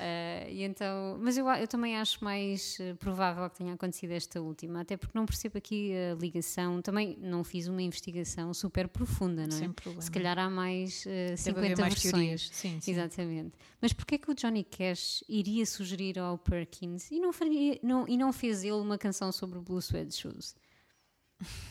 Eh, 0.00 0.48
e 0.52 0.62
então, 0.62 1.18
mas 1.20 1.36
eu, 1.36 1.46
eu 1.48 1.66
também 1.68 1.96
acho 1.96 2.22
mais 2.24 2.78
eh, 2.80 2.94
provável 2.94 3.48
que 3.50 3.56
tenha 3.58 3.74
acontecido 3.74 4.10
esta 4.12 4.40
última, 4.40 4.80
até 4.80 4.96
porque 4.96 5.16
não 5.16 5.26
percebo 5.26 5.58
aqui 5.58 5.92
a 5.94 6.14
ligação. 6.14 6.80
Também 6.82 7.16
não 7.20 7.44
fiz 7.44 7.66
uma 7.68 7.82
investigação 7.82 8.52
super 8.54 8.88
profunda, 8.88 9.46
não 9.46 9.56
é? 9.56 9.58
Sem 9.60 9.72
problema. 9.72 10.02
Se 10.02 10.10
calhar 10.10 10.38
há 10.38 10.50
mais 10.50 11.04
eh, 11.06 11.26
Deve 11.30 11.36
50 11.38 11.58
haver 11.66 11.78
mais 11.80 11.94
versões. 11.94 12.12
teorias. 12.12 12.50
Sim, 12.52 12.80
sim. 12.80 12.90
Exatamente. 12.90 13.52
Mas 13.80 13.92
porquê 13.92 14.16
é 14.16 14.18
que 14.18 14.30
o 14.30 14.34
Johnny 14.34 14.64
Cash 14.64 15.22
iria 15.28 15.64
sugerir 15.66 16.18
ao 16.18 16.36
Perkins 16.38 17.10
e 17.10 17.20
não, 17.20 17.32
faria, 17.32 17.78
não, 17.82 18.06
e 18.08 18.16
não 18.16 18.32
fez 18.32 18.62
ele 18.64 18.72
uma 18.72 18.98
canção 18.98 19.30
sobre 19.32 19.58
o 19.58 19.62
Blue 19.62 19.80
Suede 19.80 20.14
Shoes? 20.14 20.54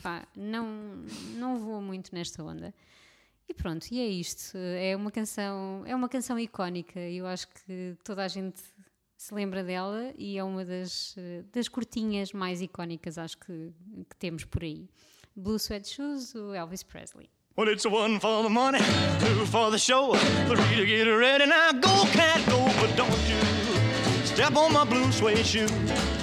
Pá, 0.01 0.27
não, 0.35 0.67
não 1.35 1.57
vou 1.57 1.81
muito 1.81 2.13
nesta 2.13 2.43
onda. 2.43 2.73
E 3.47 3.53
pronto, 3.53 3.87
e 3.91 3.99
é 3.99 4.07
isto. 4.07 4.57
É 4.57 4.95
uma 4.95 5.11
canção, 5.11 5.83
é 5.85 5.95
uma 5.95 6.09
canção 6.09 6.39
icónica. 6.39 6.99
Eu 6.99 7.27
acho 7.27 7.47
que 7.47 7.95
toda 8.03 8.23
a 8.23 8.27
gente 8.27 8.61
se 9.17 9.33
lembra 9.33 9.63
dela 9.63 10.13
e 10.17 10.37
é 10.37 10.43
uma 10.43 10.65
das, 10.65 11.15
das 11.51 11.67
cortinhas 11.67 12.33
mais 12.33 12.61
icónicas, 12.61 13.17
acho 13.17 13.37
que, 13.37 13.71
que 14.09 14.15
temos 14.17 14.43
por 14.43 14.63
aí. 14.63 14.87
Blue 15.35 15.57
Suede 15.57 15.87
Shoes, 15.87 16.35
o 16.35 16.53
Elvis 16.53 16.83
Presley. 16.83 17.29
Well, 17.55 17.69
it's 17.69 17.85
one 17.85 18.19
for 18.19 18.43
the 18.43 18.49
money, 18.49 18.79
two 19.19 19.45
for 19.45 19.69
the 19.69 19.77
show, 19.77 20.13
three 20.47 20.75
to 20.75 20.85
get 20.85 21.05
ready. 21.05 21.45
Now 21.45 21.71
go, 21.71 22.05
cat, 22.11 22.41
go, 22.49 22.65
but 22.81 22.95
don't 22.95 23.11
you 23.29 24.25
step 24.25 24.55
on 24.55 24.73
my 24.73 24.83
blue 24.83 25.11
suede. 25.11 26.22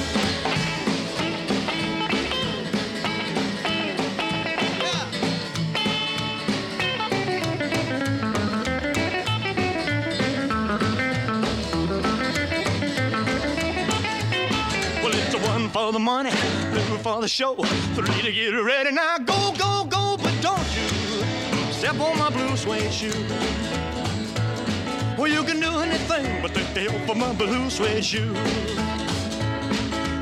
For 15.91 15.99
the 15.99 15.99
money, 15.99 16.31
two 16.31 16.97
for 16.99 17.19
the 17.21 17.27
show, 17.27 17.55
three 17.95 18.21
to 18.21 18.31
get 18.31 18.51
ready. 18.51 18.91
Now 18.91 19.17
go, 19.17 19.53
go, 19.57 19.83
go, 19.89 20.17
but 20.17 20.33
don't 20.41 20.69
you 20.75 20.87
step 21.73 21.99
on 21.99 22.17
my 22.17 22.29
blue 22.29 22.55
suede 22.55 22.93
shoe. 22.93 23.25
Well, 25.17 25.27
you 25.27 25.43
can 25.43 25.59
do 25.59 25.79
anything 25.79 26.41
but 26.41 26.53
take 26.53 26.67
help 26.67 27.01
for 27.07 27.15
my 27.15 27.33
blue 27.33 27.69
suede 27.69 28.05
shoe. 28.05 28.33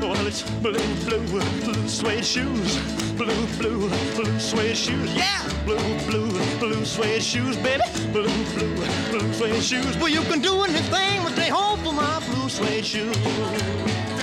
Well, 0.02 0.26
it's 0.26 0.42
blue, 0.62 0.72
blue, 1.04 1.24
blue 1.62 1.88
suede 1.88 2.24
shoes. 2.24 2.76
Blue, 3.12 3.46
blue, 3.58 3.88
blue 4.16 4.40
suede 4.40 4.76
shoes. 4.76 5.14
Yeah! 5.14 5.48
Blue, 5.64 5.76
blue, 6.08 6.32
blue 6.58 6.84
suede 6.84 7.22
shoes, 7.22 7.56
baby. 7.58 7.84
Blue, 8.12 8.44
blue, 8.54 8.74
blue 9.10 9.32
suede 9.34 9.62
shoes. 9.62 9.96
Well, 9.98 10.08
you 10.08 10.22
can 10.22 10.40
do 10.40 10.62
anything 10.62 11.22
but 11.22 11.36
take 11.36 11.52
home 11.52 11.78
for 11.84 11.92
my 11.92 12.18
blue 12.26 12.48
suede 12.48 12.84
shoes. 12.84 14.19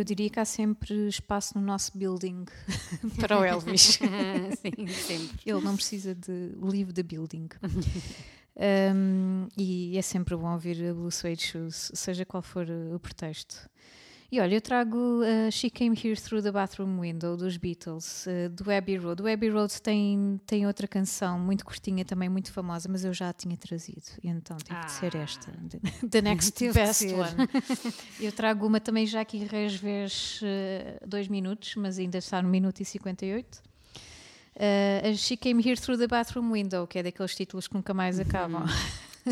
Eu 0.00 0.04
diria 0.04 0.30
que 0.30 0.40
há 0.40 0.46
sempre 0.46 1.08
espaço 1.08 1.58
no 1.58 1.62
nosso 1.62 1.92
building 1.96 2.46
para 3.20 3.38
o 3.38 3.44
Elvis. 3.44 3.98
Sim, 4.62 4.86
sempre. 4.86 5.38
Ele 5.44 5.60
não 5.60 5.76
precisa 5.76 6.14
de 6.14 6.52
leave 6.58 6.90
the 6.94 7.02
building. 7.02 7.48
Um, 8.62 9.48
e 9.56 9.96
é 9.96 10.02
sempre 10.02 10.36
bom 10.36 10.52
ouvir 10.52 10.90
a 10.90 10.92
Blue 10.92 11.10
Suede 11.10 11.40
Shoes, 11.40 11.92
seja 11.94 12.26
qual 12.26 12.42
for 12.42 12.66
o 12.68 12.98
pretexto. 12.98 13.70
E 14.32 14.38
olha, 14.38 14.54
eu 14.54 14.60
trago 14.60 14.96
uh, 14.96 15.50
She 15.50 15.68
Came 15.68 15.96
Here 15.96 16.14
Through 16.14 16.44
the 16.44 16.52
Bathroom 16.52 17.00
Window 17.00 17.36
dos 17.36 17.56
Beatles, 17.56 18.26
uh, 18.26 18.48
do 18.48 18.70
Abbey 18.70 18.96
Road. 18.96 19.20
O 19.22 19.26
Abbey 19.26 19.50
Road 19.50 19.82
tem, 19.82 20.40
tem 20.46 20.68
outra 20.68 20.86
canção 20.86 21.36
muito 21.36 21.64
curtinha, 21.64 22.04
também 22.04 22.28
muito 22.28 22.52
famosa, 22.52 22.88
mas 22.88 23.04
eu 23.04 23.12
já 23.12 23.30
a 23.30 23.32
tinha 23.32 23.56
trazido, 23.56 24.04
então 24.22 24.56
tive 24.58 24.78
de 24.78 24.92
ser 24.92 25.16
esta. 25.16 25.52
The 26.08 26.22
Next 26.22 26.52
Teve 26.54 26.74
Best. 26.74 27.06
One. 27.06 27.48
Eu 28.20 28.30
trago 28.30 28.64
uma 28.64 28.78
também 28.78 29.04
já 29.04 29.20
aqui 29.20 29.38
resvés 29.38 30.40
uh, 30.42 31.08
dois 31.08 31.26
minutos, 31.26 31.74
mas 31.74 31.98
ainda 31.98 32.18
está 32.18 32.40
no 32.40 32.48
minuto 32.48 32.80
e 32.80 32.84
58. 32.84 33.62
Uh, 34.54 35.16
She 35.16 35.36
Came 35.36 35.60
Here 35.60 35.80
Through 35.80 35.98
the 35.98 36.06
Bathroom 36.06 36.52
Window, 36.52 36.86
que 36.86 37.00
é 37.00 37.02
daqueles 37.02 37.34
títulos 37.34 37.66
que 37.66 37.74
nunca 37.74 37.92
mais 37.92 38.20
acabam. 38.20 38.64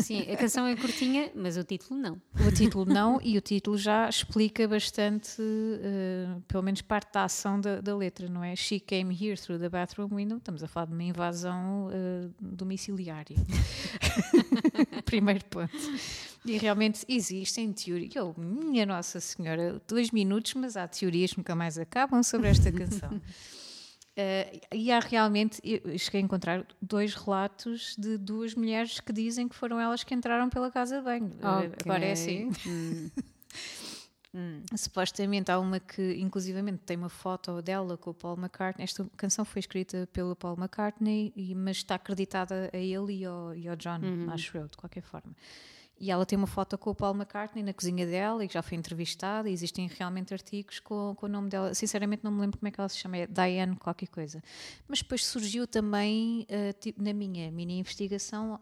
Sim, 0.01 0.21
a 0.31 0.37
canção 0.37 0.65
é 0.65 0.75
curtinha, 0.75 1.31
mas 1.35 1.57
o 1.57 1.63
título 1.63 1.99
não. 1.99 2.21
O 2.47 2.51
título 2.51 2.85
não, 2.85 3.19
e 3.21 3.37
o 3.37 3.41
título 3.41 3.77
já 3.77 4.07
explica 4.07 4.67
bastante, 4.67 5.41
uh, 5.41 6.41
pelo 6.47 6.63
menos 6.63 6.81
parte 6.81 7.13
da 7.13 7.23
ação 7.25 7.59
da, 7.59 7.81
da 7.81 7.95
letra, 7.95 8.27
não 8.27 8.43
é? 8.43 8.55
She 8.55 8.79
came 8.79 9.13
here 9.13 9.37
through 9.37 9.59
the 9.59 9.69
bathroom 9.69 10.09
window. 10.15 10.37
Estamos 10.37 10.63
a 10.63 10.67
falar 10.67 10.87
de 10.87 10.93
uma 10.93 11.03
invasão 11.03 11.87
uh, 11.87 12.33
domiciliária. 12.39 13.37
Primeiro 15.05 15.43
ponto. 15.45 15.73
E 16.45 16.57
realmente 16.57 17.05
existem 17.07 17.71
teorias. 17.73 18.15
Oh, 18.15 18.33
minha 18.39 18.85
Nossa 18.85 19.19
Senhora, 19.19 19.81
dois 19.87 20.11
minutos, 20.11 20.53
mas 20.53 20.77
há 20.77 20.87
teorias 20.87 21.31
que 21.31 21.37
nunca 21.37 21.55
mais 21.55 21.77
acabam 21.77 22.23
sobre 22.23 22.47
esta 22.49 22.71
canção. 22.71 23.21
Uh, 24.19 24.75
e 24.75 24.91
há 24.91 24.99
realmente, 24.99 25.61
eu 25.63 25.97
cheguei 25.97 26.19
a 26.19 26.23
encontrar 26.23 26.65
dois 26.81 27.15
relatos 27.15 27.95
de 27.97 28.17
duas 28.17 28.53
mulheres 28.53 28.99
que 28.99 29.13
dizem 29.13 29.47
que 29.47 29.55
foram 29.55 29.79
elas 29.79 30.03
que 30.03 30.13
entraram 30.13 30.49
pela 30.49 30.69
casa 30.69 30.97
de 30.97 31.03
banho. 31.03 31.27
Uh, 31.27 31.71
agora 31.83 32.05
é 32.05 32.11
assim. 32.11 32.51
Hum. 34.31 34.61
Supostamente 34.77 35.49
há 35.51 35.57
uma 35.57 35.79
que, 35.79 36.13
inclusivamente, 36.19 36.83
tem 36.85 36.95
uma 36.95 37.09
foto 37.09 37.63
dela 37.63 37.97
com 37.97 38.11
o 38.11 38.13
Paul 38.13 38.37
McCartney. 38.37 38.83
Esta 38.83 39.03
canção 39.17 39.43
foi 39.43 39.59
escrita 39.59 40.07
pelo 40.13 40.35
Paul 40.35 40.55
McCartney, 40.55 41.33
mas 41.55 41.77
está 41.77 41.95
acreditada 41.95 42.69
a 42.71 42.77
ele 42.77 43.21
e 43.21 43.25
ao, 43.25 43.55
e 43.55 43.67
ao 43.67 43.75
John, 43.75 43.99
acho 44.31 44.55
eu, 44.55 44.67
de 44.67 44.77
qualquer 44.77 45.01
forma. 45.01 45.35
E 45.99 46.09
ela 46.09 46.25
tem 46.25 46.37
uma 46.37 46.47
foto 46.47 46.77
com 46.77 46.91
o 46.91 46.95
Paul 46.95 47.13
McCartney 47.13 47.61
na 47.61 47.73
cozinha 47.73 48.05
dela 48.05 48.43
e 48.43 48.47
que 48.47 48.53
já 48.53 48.61
foi 48.61 48.77
entrevistada. 48.77 49.49
E 49.49 49.53
existem 49.53 49.87
realmente 49.87 50.33
artigos 50.33 50.79
com, 50.79 51.13
com 51.15 51.25
o 51.25 51.29
nome 51.29 51.49
dela. 51.49 51.73
Sinceramente, 51.73 52.23
não 52.23 52.31
me 52.31 52.39
lembro 52.39 52.57
como 52.57 52.67
é 52.69 52.71
que 52.71 52.79
ela 52.79 52.87
se 52.87 52.97
chama, 52.97 53.17
é 53.17 53.27
Diane 53.27 53.75
qualquer 53.75 54.07
coisa. 54.07 54.41
Mas 54.87 54.99
depois 54.99 55.25
surgiu 55.25 55.67
também, 55.67 56.45
eh, 56.47 56.71
tipo, 56.73 57.03
na 57.03 57.11
minha 57.11 57.51
mini 57.51 57.79
investigação, 57.79 58.59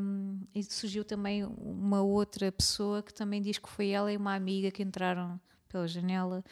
hum, 0.00 0.40
e 0.54 0.62
surgiu 0.62 1.04
também 1.04 1.44
uma 1.44 2.02
outra 2.02 2.52
pessoa 2.52 3.02
que 3.02 3.12
também 3.12 3.42
diz 3.42 3.58
que 3.58 3.68
foi 3.68 3.88
ela 3.88 4.12
e 4.12 4.16
uma 4.16 4.34
amiga 4.34 4.70
que 4.70 4.82
entraram 4.82 5.40
pela 5.68 5.88
janela. 5.88 6.44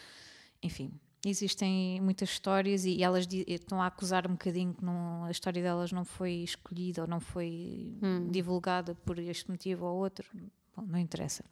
Enfim, 0.60 0.92
existem 1.28 2.00
muitas 2.00 2.28
histórias 2.30 2.84
e 2.84 3.02
elas 3.02 3.26
estão 3.46 3.80
a 3.80 3.86
acusar 3.86 4.26
um 4.26 4.32
bocadinho 4.32 4.74
que 4.74 4.84
não- 4.84 5.24
a 5.24 5.30
história 5.30 5.62
delas 5.62 5.92
não 5.92 6.04
foi 6.04 6.32
escolhida 6.42 7.02
ou 7.02 7.08
não 7.08 7.20
foi 7.20 7.96
divulgada 8.30 8.94
por 8.94 9.18
este 9.18 9.50
motivo 9.50 9.84
ou 9.86 9.96
outro. 9.98 10.26
Bom, 10.76 10.84
não 10.86 10.98
interessa. 10.98 11.44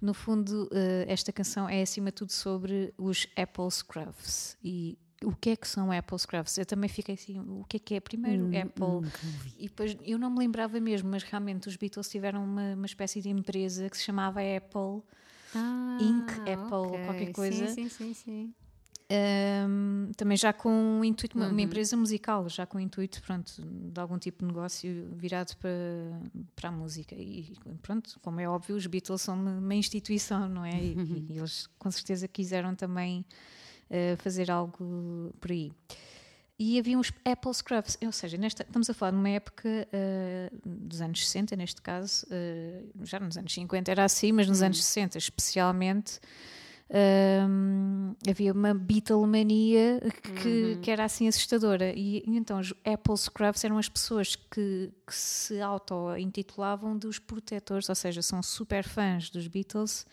No 0.00 0.12
fundo, 0.12 0.68
eh, 0.72 1.04
esta 1.08 1.32
canção 1.32 1.68
é 1.68 1.80
acima 1.82 2.06
de 2.10 2.16
tudo 2.16 2.32
sobre 2.32 2.92
os 2.98 3.26
Apple 3.36 3.70
Scruffs. 3.70 4.56
E 4.62 4.98
o 5.24 5.32
que 5.34 5.50
é 5.50 5.56
que 5.56 5.66
são 5.66 5.90
Apple 5.92 6.18
Scruffs? 6.18 6.58
Eu 6.58 6.66
também 6.66 6.88
fiquei 6.88 7.14
assim, 7.14 7.38
o 7.38 7.64
que 7.68 7.76
é 7.76 7.80
que 7.80 7.94
é? 7.94 8.00
Primeiro, 8.00 8.46
Apple. 8.46 9.10
E 9.56 9.68
depois, 9.68 9.96
eu 10.04 10.18
não 10.18 10.30
me 10.30 10.38
lembrava 10.40 10.78
mesmo, 10.80 11.08
mas 11.10 11.22
realmente 11.22 11.68
os 11.68 11.76
Beatles 11.76 12.08
tiveram 12.08 12.44
uma, 12.44 12.74
uma 12.74 12.86
espécie 12.86 13.20
de 13.20 13.28
empresa 13.28 13.88
que 13.88 13.96
se 13.96 14.04
chamava 14.04 14.40
Apple. 14.40 15.02
Ah, 15.54 15.96
Ink, 16.00 16.32
Apple, 16.40 16.74
ok. 16.74 17.04
qualquer 17.04 17.32
coisa. 17.32 17.68
Sim, 17.68 17.88
sim, 17.88 18.12
sim. 18.12 18.14
sim. 18.14 18.54
Um, 19.10 20.10
também 20.18 20.36
já 20.36 20.52
com 20.52 20.70
um 20.70 21.02
intuito, 21.02 21.34
uma, 21.34 21.48
uma 21.48 21.62
empresa 21.62 21.96
musical, 21.96 22.46
já 22.46 22.66
com 22.66 22.76
o 22.76 22.80
intuito 22.80 23.22
pronto, 23.22 23.50
de 23.56 23.98
algum 23.98 24.18
tipo 24.18 24.40
de 24.40 24.46
negócio 24.46 25.08
virado 25.16 25.56
para, 25.56 25.70
para 26.54 26.68
a 26.68 26.72
música. 26.72 27.14
E 27.14 27.54
pronto, 27.80 28.20
como 28.20 28.38
é 28.38 28.46
óbvio, 28.46 28.76
os 28.76 28.86
Beatles 28.86 29.22
são 29.22 29.34
uma, 29.34 29.74
instituição, 29.74 30.46
não 30.46 30.62
é? 30.62 30.78
E, 30.78 31.26
e 31.30 31.38
eles 31.38 31.66
com 31.78 31.90
certeza 31.90 32.28
quiseram 32.28 32.74
também 32.74 33.24
uh, 33.90 34.16
fazer 34.18 34.50
algo 34.50 35.32
por 35.40 35.50
aí. 35.52 35.72
E 36.58 36.78
havia 36.78 36.98
uns 36.98 37.10
Apple 37.24 37.54
Scruffs, 37.54 37.96
ou 38.04 38.12
seja, 38.12 38.36
nesta, 38.36 38.62
estamos 38.62 38.90
a 38.90 38.94
falar 38.94 39.12
de 39.12 39.16
uma 39.16 39.28
época 39.30 39.68
uh, 39.68 40.58
dos 40.66 41.00
anos 41.00 41.26
60, 41.26 41.56
neste 41.56 41.80
caso, 41.80 42.26
uh, 42.26 43.06
já 43.06 43.18
nos 43.18 43.38
anos 43.38 43.54
50 43.54 43.90
era 43.90 44.04
assim, 44.04 44.32
mas 44.32 44.48
nos 44.48 44.60
anos 44.60 44.84
60 44.84 45.16
especialmente. 45.16 46.20
Um, 46.90 48.14
havia 48.26 48.50
uma 48.50 48.72
Beatlemania 48.72 50.00
que, 50.42 50.78
que 50.80 50.90
era 50.90 51.04
assim 51.04 51.28
assustadora. 51.28 51.92
E, 51.94 52.22
e 52.26 52.36
então 52.36 52.58
os 52.58 52.72
Apple 52.84 53.16
Scruffs 53.16 53.62
eram 53.62 53.76
as 53.76 53.88
pessoas 53.88 54.34
que, 54.34 54.90
que 55.06 55.14
se 55.14 55.60
auto-intitulavam 55.60 56.96
dos 56.96 57.18
protetores, 57.18 57.88
ou 57.88 57.94
seja, 57.94 58.22
são 58.22 58.42
super 58.42 58.84
fãs 58.84 59.28
dos 59.28 59.46
Beatles, 59.46 60.06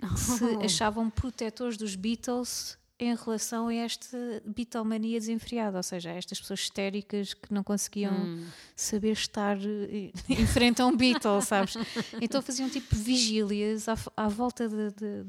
que 0.00 0.20
se 0.20 0.44
achavam 0.64 1.10
protetores 1.10 1.76
dos 1.76 1.94
Beatles 1.94 2.78
em 2.98 3.16
relação 3.16 3.66
a 3.66 3.74
esta 3.74 4.16
Beatlemania 4.46 5.18
desenfreada, 5.18 5.76
ou 5.76 5.82
seja, 5.82 6.10
a 6.10 6.14
estas 6.14 6.40
pessoas 6.40 6.60
histéricas 6.60 7.34
que 7.34 7.52
não 7.52 7.64
conseguiam 7.64 8.38
saber 8.76 9.10
estar 9.12 9.58
eh, 9.58 10.12
em 10.30 10.46
frente 10.46 10.80
a 10.80 10.86
um 10.86 10.96
Beatle, 10.96 11.42
sabes? 11.42 11.74
Então 12.20 12.40
faziam 12.40 12.70
tipo 12.70 12.94
vigílias 12.94 13.88
à, 13.88 13.96
à 14.16 14.28
volta 14.28 14.68
de, 14.68 14.92
de 14.92 15.24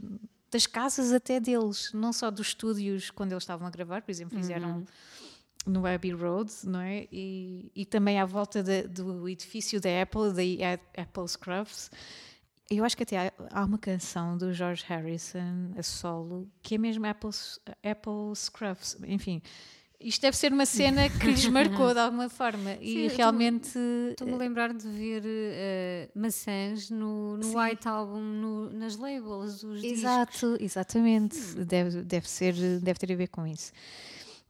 das 0.53 0.67
casas 0.67 1.11
até 1.11 1.39
deles, 1.39 1.91
não 1.93 2.13
só 2.13 2.29
dos 2.29 2.47
estúdios 2.47 3.09
quando 3.09 3.31
eles 3.31 3.43
estavam 3.43 3.67
a 3.67 3.71
gravar, 3.71 4.03
por 4.03 4.11
exemplo, 4.11 4.37
fizeram 4.37 4.85
no 5.65 5.85
Abbey 5.85 6.11
Road, 6.11 6.51
não 6.63 6.79
é? 6.79 7.07
E, 7.11 7.71
e 7.75 7.85
também 7.85 8.19
à 8.19 8.25
volta 8.25 8.61
de, 8.61 8.83
do 8.83 9.27
edifício 9.27 9.81
da 9.81 9.89
Apple, 10.01 10.31
da 10.31 11.01
Apple 11.01 11.27
Scruffs. 11.27 11.89
Eu 12.69 12.85
acho 12.85 12.95
que 12.95 13.01
até 13.01 13.17
há, 13.17 13.33
há, 13.49 13.65
uma 13.65 13.79
canção 13.79 14.37
do 14.37 14.53
George 14.53 14.83
Harrison 14.87 15.73
a 15.75 15.81
solo 15.81 16.47
que 16.61 16.75
é 16.75 16.77
mesmo 16.77 17.05
Apple, 17.07 17.31
Apple 17.83 18.35
Scruffs, 18.35 18.97
enfim. 19.07 19.41
Isto 20.03 20.21
deve 20.21 20.37
ser 20.37 20.51
uma 20.51 20.65
cena 20.65 21.09
que 21.09 21.25
lhes 21.27 21.47
marcou 21.47 21.93
de 21.93 21.99
alguma 21.99 22.29
forma 22.29 22.77
e 22.81 23.09
Sim, 23.09 23.15
realmente. 23.15 23.77
Estou-me 24.11 24.33
a 24.33 24.37
lembrar 24.37 24.73
de 24.73 24.87
ver 24.87 25.23
uh, 25.23 26.19
maçãs 26.19 26.89
no, 26.89 27.37
no 27.37 27.57
White 27.57 27.87
Album, 27.87 28.21
no, 28.21 28.69
nas 28.71 28.97
labels 28.97 29.61
dos 29.61 29.83
Exato, 29.83 30.31
discos. 30.31 30.57
exatamente. 30.59 31.37
Deve, 31.65 32.01
deve, 32.03 32.29
ser, 32.29 32.53
deve 32.53 32.99
ter 32.99 33.13
a 33.13 33.15
ver 33.15 33.27
com 33.27 33.47
isso, 33.47 33.71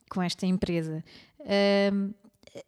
com 0.09 0.21
esta 0.21 0.45
empresa. 0.45 1.03
Um, 1.39 2.13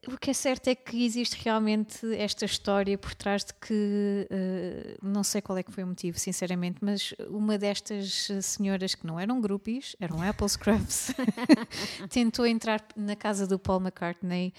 o 0.08 0.18
que 0.18 0.32
é 0.32 0.34
certo 0.34 0.68
é 0.68 0.76
que 0.76 1.06
existe 1.06 1.44
realmente 1.44 2.14
esta 2.16 2.46
história 2.46 2.98
por 2.98 3.14
trás 3.14 3.44
de 3.44 3.54
que 3.54 4.28
uh, 4.32 5.08
não 5.08 5.24
sei 5.24 5.42
qual 5.42 5.58
é 5.58 5.64
que 5.64 5.72
foi 5.72 5.84
o 5.84 5.88
motivo, 5.88 6.18
sinceramente, 6.18 6.80
mas 6.82 7.14
uma 7.30 7.58
destas 7.58 8.30
senhoras 8.42 8.96
que 8.96 9.06
não 9.06 9.20
eram 9.20 9.40
groupies, 9.40 9.96
eram 10.00 10.22
Apple 10.22 10.50
Scrubs, 10.50 11.14
tentou 12.10 12.48
entrar 12.48 12.84
na 12.96 13.16
casa 13.16 13.46
do 13.46 13.60
Paul 13.60 13.80
McCartney. 13.80 14.54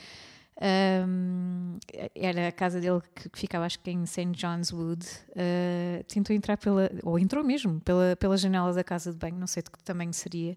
Um, 0.58 1.78
era 2.14 2.48
a 2.48 2.52
casa 2.52 2.80
dele 2.80 3.02
que, 3.14 3.28
que, 3.28 3.38
ficava, 3.38 3.66
acho 3.66 3.78
que 3.78 3.90
em 3.90 4.06
St. 4.06 4.30
John's 4.32 4.72
Wood. 4.72 5.04
Uh, 5.30 6.02
tentou 6.04 6.34
entrar 6.34 6.56
pela, 6.56 6.90
ou 7.02 7.18
entrou 7.18 7.44
mesmo, 7.44 7.80
pela, 7.80 8.16
pela 8.16 8.36
janela 8.36 8.72
da 8.72 8.82
casa 8.82 9.12
de 9.12 9.18
banho, 9.18 9.36
não 9.36 9.46
sei 9.46 9.62
de 9.62 9.70
que 9.70 9.82
tamanho 9.82 10.14
seria. 10.14 10.56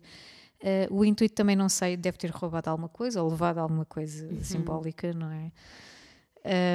Uh, 0.61 0.93
o 0.93 1.05
intuito 1.05 1.33
também 1.33 1.55
não 1.55 1.69
sei, 1.69 1.95
deve 1.95 2.17
ter 2.17 2.31
roubado 2.31 2.69
alguma 2.69 2.89
coisa 2.89 3.23
ou 3.23 3.29
levado 3.29 3.59
alguma 3.59 3.85
coisa 3.85 4.27
uhum. 4.27 4.43
simbólica, 4.43 5.13
não 5.13 5.31
é? 5.31 5.51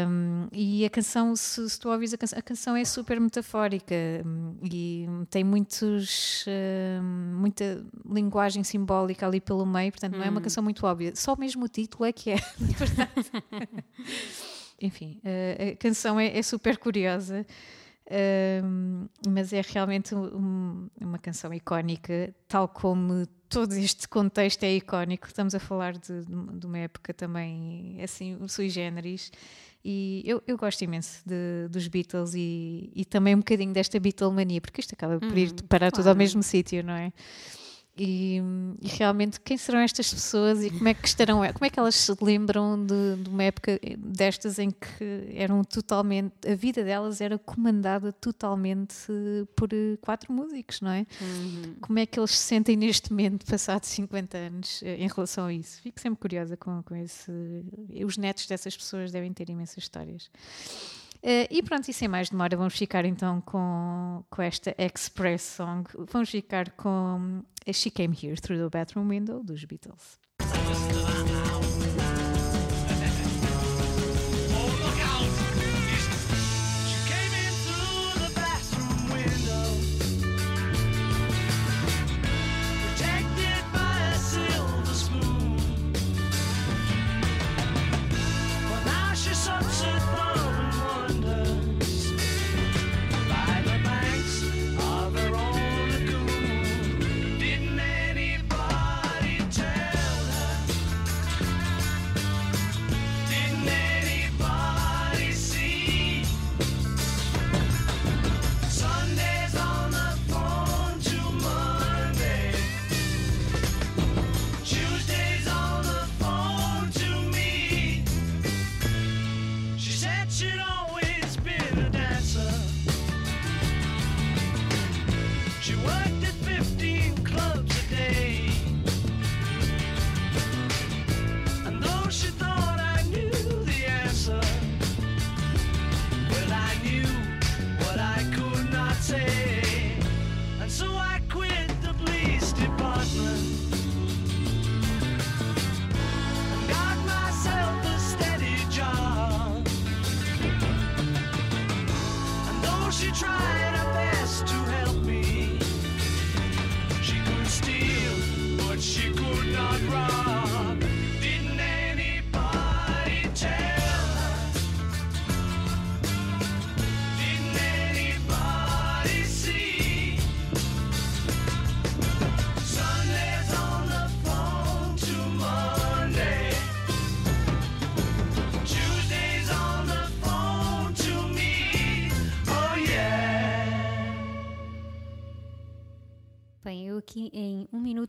Um, 0.07 0.47
e 0.53 0.85
a 0.85 0.91
canção, 0.91 1.35
se, 1.35 1.69
se 1.69 1.81
tu 1.81 1.89
ouvis 1.89 2.13
a 2.13 2.19
canção, 2.19 2.39
a 2.39 2.43
canção 2.43 2.77
é 2.77 2.85
super 2.85 3.19
metafórica 3.19 3.95
um, 4.25 4.57
e 4.63 5.07
tem 5.31 5.43
muitos, 5.43 6.45
uh, 6.47 7.03
muita 7.03 7.85
linguagem 8.09 8.63
simbólica 8.63 9.27
ali 9.27 9.41
pelo 9.41 9.65
meio, 9.65 9.91
portanto, 9.91 10.17
não 10.17 10.25
é 10.25 10.29
uma 10.29 10.41
canção 10.41 10.63
muito 10.63 10.87
óbvia. 10.87 11.13
Só 11.17 11.35
mesmo 11.37 11.65
o 11.65 11.69
título 11.69 12.05
é 12.05 12.13
que 12.13 12.31
é. 12.31 12.37
Enfim, 14.81 15.21
uh, 15.25 15.73
a 15.73 15.77
canção 15.77 16.21
é, 16.21 16.37
é 16.37 16.43
super 16.43 16.77
curiosa. 16.77 17.47
Um, 18.11 19.09
mas 19.29 19.53
é 19.53 19.63
realmente 19.63 20.15
um, 20.15 20.89
uma 21.01 21.19
canção 21.19 21.55
icónica, 21.55 22.35
tal 22.47 22.69
como 22.69 23.27
todo 23.49 23.73
este 23.75 24.07
contexto 24.09 24.63
é 24.65 24.75
icónico. 24.75 25.27
Estamos 25.27 25.55
a 25.55 25.59
falar 25.59 25.95
de, 25.95 26.25
de 26.25 26.67
uma 26.67 26.79
época 26.79 27.15
também 27.15 27.99
assim, 28.03 28.37
sui 28.49 28.69
generis. 28.69 29.33
E 29.85 30.23
eu, 30.25 30.43
eu 30.47 30.57
gosto 30.57 30.83
imenso 30.83 31.23
de, 31.27 31.69
dos 31.69 31.87
Beatles 31.89 32.35
e, 32.35 32.91
e 32.95 33.05
também 33.05 33.35
um 33.35 33.39
bocadinho 33.39 33.73
desta 33.73 34.01
Beatlemania, 34.01 34.61
porque 34.61 34.81
isto 34.81 34.95
acaba 34.95 35.19
por 35.19 35.37
ir 35.37 35.53
parar 35.69 35.91
claro. 35.91 35.97
tudo 35.97 36.09
ao 36.09 36.15
mesmo 36.15 36.43
sítio, 36.43 36.83
não 36.83 36.95
é? 36.95 37.13
E, 37.97 38.43
e, 38.83 38.89
realmente 38.89 39.41
quem 39.41 39.57
serão 39.57 39.79
estas 39.79 40.13
pessoas 40.13 40.65
e 40.65 40.71
como 40.71 40.89
é 40.89 40.95
que 40.95 41.07
estarão 41.07 41.39
como 41.53 41.65
é 41.65 41.71
que 41.71 41.79
elas 41.79 41.95
se 41.95 42.13
lembram 42.21 42.85
de, 42.85 43.23
de, 43.23 43.31
uma 43.31 43.45
época 43.45 43.79
destas 43.99 44.59
em 44.59 44.73
que 44.73 45.33
eram 45.33 45.63
totalmente 45.63 46.33
a 46.45 46.57
vida 46.57 46.83
delas 46.83 47.21
era 47.21 47.39
comandada 47.39 48.13
totalmente 48.13 48.97
por 49.55 49.69
quatro 50.01 50.33
músicos 50.33 50.81
não 50.81 50.91
é? 50.91 51.07
Uhum. 51.21 51.75
como 51.81 51.99
é 52.01 52.07
que 52.07 52.19
eles 52.19 52.33
se 52.33 52.39
sentem 52.39 52.77
neste 52.77 53.13
momento 53.13 53.47
passados 53.47 53.89
50 53.91 54.39
anos 54.39 54.83
em 54.83 55.07
relação 55.07 55.47
a 55.47 55.53
isso? 55.53 55.81
Fico 55.81 56.01
sempre 56.01 56.19
curiosa 56.19 56.57
com, 56.57 56.83
com 56.83 56.97
esse 56.97 57.31
os 58.05 58.17
netos 58.17 58.49
dessas 58.49 58.77
pessoas 58.77 59.13
devem 59.13 59.33
ter 59.33 59.49
imensas 59.49 59.79
histórias 59.79 60.29
e 61.51 61.63
pronto, 61.63 61.89
e 61.89 61.93
sem 61.93 62.07
mais 62.07 62.29
demora, 62.29 62.57
vamos 62.57 62.77
ficar 62.77 63.05
então 63.05 63.41
com, 63.41 64.23
com 64.29 64.43
esta 64.43 64.75
Express 64.77 65.43
Song. 65.43 65.89
Vamos 66.13 66.29
ficar 66.29 66.71
com 66.73 67.43
She 67.73 67.91
Came 67.91 68.15
Here 68.15 68.39
Through 68.39 68.69
the 68.69 68.79
Bathroom 68.79 69.09
Window 69.09 69.43
dos 69.43 69.65
Beatles. 69.65 70.19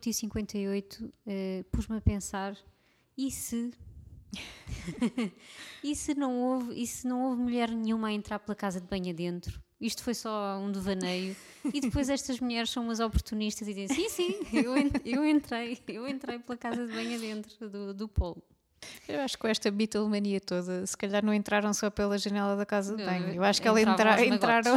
Em 0.08 0.12
1 0.12 0.12
minuto 0.12 0.12
e 0.12 0.14
58 0.14 1.14
eh, 1.28 1.66
pus-me 1.72 1.98
a 1.98 2.02
pensar: 2.02 2.56
e 3.18 3.32
se. 3.32 3.72
e 5.84 5.96
se 5.96 6.14
não 6.16 6.36
houve 6.42 6.74
e 6.82 6.86
se 6.86 7.08
não 7.08 7.22
houve 7.24 7.42
mulher 7.42 7.70
nenhuma 7.72 8.10
a 8.10 8.12
entrar 8.12 8.40
pela 8.40 8.56
casa 8.56 8.82
de 8.82 8.88
banho 8.88 9.10
adentro? 9.10 9.62
Isto 9.80 10.04
foi 10.04 10.14
só 10.14 10.58
um 10.58 10.72
devaneio. 10.72 11.36
E 11.74 11.82
depois 11.82 12.10
estas 12.10 12.40
mulheres 12.40 12.70
são 12.70 12.84
umas 12.84 13.00
oportunistas 13.00 13.68
e 13.68 13.74
dizem: 13.74 13.96
sim, 13.96 14.10
sim, 14.10 14.40
eu, 14.54 14.78
en- 14.78 14.92
eu 15.04 15.26
entrei, 15.26 15.78
eu 15.88 16.08
entrei 16.08 16.40
pela 16.40 16.58
casa 16.58 16.86
de 16.88 16.94
banho 16.94 17.16
adentro 17.16 17.70
do, 17.70 17.94
do 17.94 18.08
polo. 18.08 18.42
Eu 19.08 19.20
acho 19.22 19.36
que 19.36 19.42
com 19.42 19.48
esta 19.48 19.72
Beatlemania 19.72 20.40
toda, 20.40 20.86
se 20.86 20.96
calhar 20.96 21.24
não 21.26 21.34
entraram 21.34 21.74
só 21.74 21.90
pela 21.90 22.18
janela 22.18 22.56
da 22.56 22.66
casa 22.66 22.96
de 22.96 23.04
banho. 23.04 23.34
Eu 23.34 23.44
acho 23.44 23.62
que 23.62 23.68
ela 23.68 23.82
entravam 23.82 24.24
entra- 24.24 24.36
entraram 24.36 24.76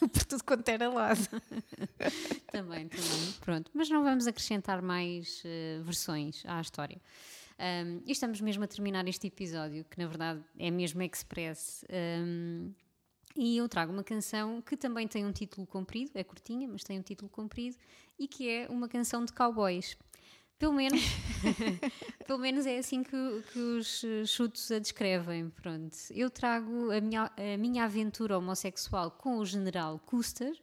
por 0.12 0.24
tudo 0.24 0.44
quanto 0.44 0.68
era 0.68 0.88
lado. 0.88 1.20
Também, 2.50 2.86
também. 2.86 3.32
Pronto. 3.40 3.70
Mas 3.74 3.90
não 3.90 4.04
vamos 4.04 4.28
acrescentar 4.28 4.80
mais 4.80 5.42
eh, 5.44 5.80
versões 5.82 6.44
à 6.46 6.60
história. 6.60 7.00
Um, 7.58 8.00
e 8.04 8.12
estamos 8.12 8.40
mesmo 8.40 8.62
a 8.62 8.66
terminar 8.66 9.06
este 9.08 9.26
episódio, 9.26 9.84
que 9.84 9.98
na 9.98 10.06
verdade 10.06 10.40
é 10.56 10.70
mesmo 10.70 11.02
express. 11.02 11.84
Um, 11.90 12.72
e 13.36 13.56
eu 13.56 13.68
trago 13.68 13.92
uma 13.92 14.04
canção 14.04 14.62
que 14.62 14.76
também 14.76 15.08
tem 15.08 15.26
um 15.26 15.32
título 15.32 15.66
comprido, 15.66 16.12
é 16.14 16.22
curtinha, 16.22 16.68
mas 16.68 16.84
tem 16.84 16.98
um 16.98 17.02
título 17.02 17.28
comprido, 17.28 17.76
e 18.18 18.28
que 18.28 18.48
é 18.48 18.68
uma 18.68 18.88
canção 18.88 19.24
de 19.24 19.32
cowboys. 19.32 19.96
Pelo 20.64 20.72
menos, 20.72 20.98
pelo 22.26 22.38
menos 22.38 22.64
é 22.64 22.78
assim 22.78 23.02
que, 23.02 23.10
que 23.52 23.58
os 23.58 24.02
eh, 24.02 24.24
chutos 24.24 24.70
a 24.72 24.78
descrevem. 24.78 25.50
Pronto. 25.50 25.94
Eu 26.10 26.30
trago 26.30 26.90
a 26.90 27.02
minha, 27.02 27.30
a 27.36 27.58
minha 27.58 27.84
aventura 27.84 28.38
homossexual 28.38 29.10
com 29.10 29.36
o 29.36 29.44
General 29.44 29.98
Custer, 29.98 30.54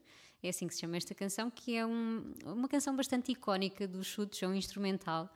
é 0.41 0.49
assim 0.49 0.67
que 0.67 0.73
se 0.73 0.81
chama 0.81 0.97
esta 0.97 1.13
canção, 1.13 1.51
que 1.51 1.75
é 1.75 1.85
um- 1.85 2.33
uma 2.47 2.67
canção 2.67 2.95
bastante 2.95 3.31
icónica 3.31 3.87
dos 3.87 4.07
chutos, 4.07 4.41
é 4.41 4.47
um 4.47 4.55
instrumental. 4.55 5.29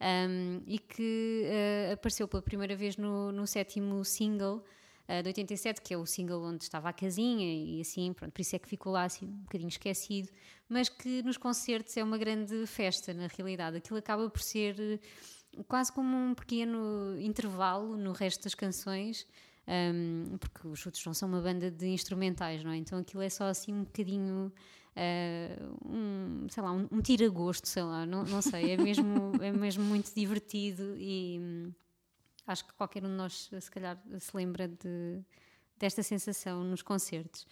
um, 0.00 0.62
e 0.66 0.78
que 0.80 1.42
eh, 1.46 1.90
apareceu 1.92 2.26
pela 2.26 2.42
primeira 2.42 2.74
vez 2.74 2.96
no, 2.96 3.30
no 3.30 3.46
sétimo 3.46 4.04
single 4.04 4.64
eh, 5.08 5.22
de 5.22 5.28
87, 5.28 5.80
que 5.80 5.94
é 5.94 5.96
o 5.96 6.04
single 6.04 6.42
onde 6.42 6.62
estava 6.62 6.90
a 6.90 6.92
casinha 6.92 7.46
e 7.46 7.80
assim, 7.80 8.12
pronto, 8.12 8.30
por 8.30 8.42
isso 8.42 8.54
é 8.54 8.58
que 8.58 8.68
ficou 8.68 8.92
lá 8.92 9.04
assim 9.04 9.26
um 9.26 9.38
bocadinho 9.38 9.68
esquecido, 9.68 10.28
mas 10.68 10.90
que 10.90 11.22
nos 11.22 11.38
concertos 11.38 11.96
é 11.96 12.04
uma 12.04 12.18
grande 12.18 12.66
festa 12.66 13.14
na 13.14 13.26
realidade. 13.26 13.78
Aquilo 13.78 13.98
acaba 13.98 14.28
por 14.28 14.42
ser 14.42 14.78
eh, 14.78 15.62
quase 15.66 15.90
como 15.90 16.14
um 16.14 16.34
pequeno 16.34 17.18
intervalo 17.18 17.96
no 17.96 18.12
resto 18.12 18.44
das 18.44 18.54
canções, 18.54 19.26
um, 19.66 20.36
porque 20.38 20.68
os 20.68 20.78
Chutos 20.78 21.04
não 21.04 21.14
são 21.14 21.28
uma 21.28 21.40
banda 21.40 21.70
de 21.70 21.88
instrumentais, 21.88 22.62
não 22.62 22.70
é? 22.70 22.76
Então 22.76 22.98
aquilo 22.98 23.22
é 23.22 23.30
só 23.30 23.44
assim 23.44 23.72
um 23.72 23.84
bocadinho. 23.84 24.52
uh, 24.96 25.88
um, 25.88 26.46
sei 26.50 26.62
lá, 26.62 26.72
um, 26.72 26.86
um 26.90 27.00
tira-gosto, 27.00 27.66
sei 27.66 27.82
lá, 27.82 28.04
não, 28.04 28.24
não 28.24 28.42
sei, 28.42 28.72
é 28.72 28.76
mesmo, 28.76 29.32
é 29.42 29.52
mesmo 29.52 29.84
muito 29.84 30.12
divertido 30.14 30.96
e 30.98 31.38
hum, 31.40 31.72
acho 32.48 32.64
que 32.64 32.74
qualquer 32.74 33.04
um 33.04 33.08
de 33.08 33.14
nós, 33.14 33.50
se 33.60 33.70
calhar, 33.70 33.98
se 34.18 34.36
lembra 34.36 34.66
de, 34.66 35.22
desta 35.78 36.02
sensação 36.02 36.64
nos 36.64 36.82
concertos. 36.82 37.46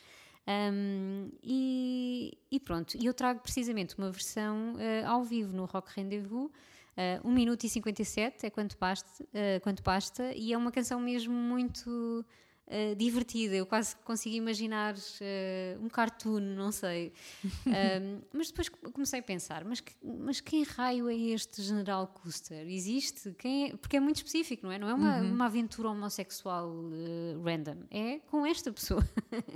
Um, 0.49 1.31
e, 1.43 2.39
e 2.51 2.61
pronto, 2.61 2.97
eu 3.03 3.13
trago 3.13 3.41
precisamente 3.41 3.97
uma 3.99 4.11
versão 4.11 4.75
uh, 4.75 5.07
ao 5.07 5.25
vivo 5.25 5.55
no 5.55 5.65
Rock 5.65 5.91
Rendezvous, 5.97 6.47
uh, 6.47 7.29
1 7.29 7.33
minuto 7.33 7.65
e 7.65 7.69
57 7.69 8.47
é 8.47 8.51
quanto 8.51 8.79
basta, 8.79 9.25
uh, 9.25 9.61
quanto 9.63 9.83
basta, 9.83 10.33
e 10.35 10.53
é 10.53 10.57
uma 10.57 10.71
canção 10.71 11.01
mesmo 11.01 11.35
muito 11.35 12.25
uh, 12.69 12.95
divertida. 12.97 13.55
Eu 13.55 13.67
quase 13.67 13.97
consigo 13.97 14.35
imaginar 14.37 14.95
uh, 14.95 15.85
um 15.85 15.89
cartoon, 15.89 16.41
não 16.41 16.71
sei. 16.73 17.13
Um, 17.67 18.21
mas 18.33 18.49
depois 18.49 18.69
comecei 18.69 19.21
a 19.21 19.23
pensar: 19.23 19.65
mas, 19.65 19.81
que- 19.81 19.95
mas 20.03 20.41
quem 20.41 20.63
raio 20.63 21.09
é 21.09 21.15
este 21.15 21.61
General 21.63 22.07
Custer? 22.07 22.67
Existe? 22.69 23.33
Quem 23.35 23.67
é? 23.71 23.77
Porque 23.77 23.97
é 23.97 24.01
muito 24.01 24.17
específico, 24.17 24.65
não 24.67 24.73
é? 24.73 24.79
Não 24.79 24.89
é 24.89 24.95
uma, 24.95 25.21
uma 25.21 25.45
aventura 25.47 25.91
homossexual 25.91 26.69
uh, 26.71 27.43
random, 27.43 27.85
é 27.91 28.19
com 28.21 28.47
esta 28.47 28.73
pessoa. 28.73 29.07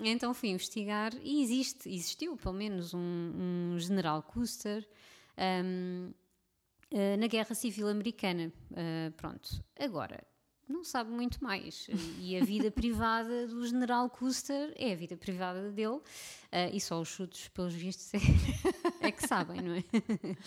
Então 0.00 0.32
fui 0.32 0.50
investigar 0.50 1.12
e 1.22 1.42
existe, 1.42 1.88
existiu 1.88 2.36
pelo 2.36 2.54
menos 2.54 2.94
um, 2.94 3.72
um 3.74 3.78
general 3.78 4.22
Custer 4.22 4.86
um, 5.64 6.12
eh, 6.92 7.16
na 7.16 7.26
Guerra 7.26 7.52
Civil 7.54 7.88
Americana. 7.88 8.52
Eh, 8.76 9.10
pronto, 9.16 9.48
agora 9.78 10.22
não 10.68 10.84
sabe 10.84 11.10
muito 11.10 11.42
mais. 11.42 11.88
E 12.18 12.36
a 12.36 12.44
vida 12.44 12.70
privada 12.70 13.46
do 13.46 13.66
general 13.66 14.08
Custer 14.10 14.72
é 14.76 14.92
a 14.92 14.96
vida 14.96 15.16
privada 15.16 15.70
dele 15.70 16.00
eh, 16.52 16.70
e 16.74 16.80
só 16.80 17.00
os 17.00 17.08
chutos, 17.08 17.48
pelos 17.48 17.74
vistos, 17.74 18.12
é, 18.14 18.18
é 19.08 19.12
que 19.12 19.26
sabem, 19.26 19.60
não 19.60 19.74
é? 19.74 19.84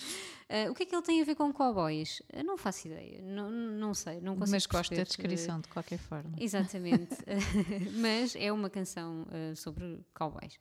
Eh, 0.53 0.69
o 0.69 0.73
que 0.73 0.83
é 0.83 0.85
que 0.85 0.93
ele 0.93 1.01
tem 1.01 1.21
a 1.21 1.23
ver 1.23 1.35
com 1.35 1.53
cowboys? 1.53 2.21
Eh, 2.27 2.43
Não 2.43 2.57
faço 2.57 2.85
ideia, 2.85 3.21
não, 3.21 3.49
não 3.49 3.93
sei, 3.93 4.19
não 4.19 4.35
consigo 4.35 4.51
Mas 4.51 4.65
gosto 4.65 4.93
da 4.93 5.03
descrição 5.03 5.61
de 5.61 5.69
qualquer 5.69 5.97
forma. 5.97 6.33
Exatamente. 6.37 7.15
Mas 7.95 8.35
é 8.35 8.51
uma 8.51 8.69
canção 8.69 9.25
uh, 9.29 9.55
sobre 9.55 10.01
cowboys. 10.13 10.59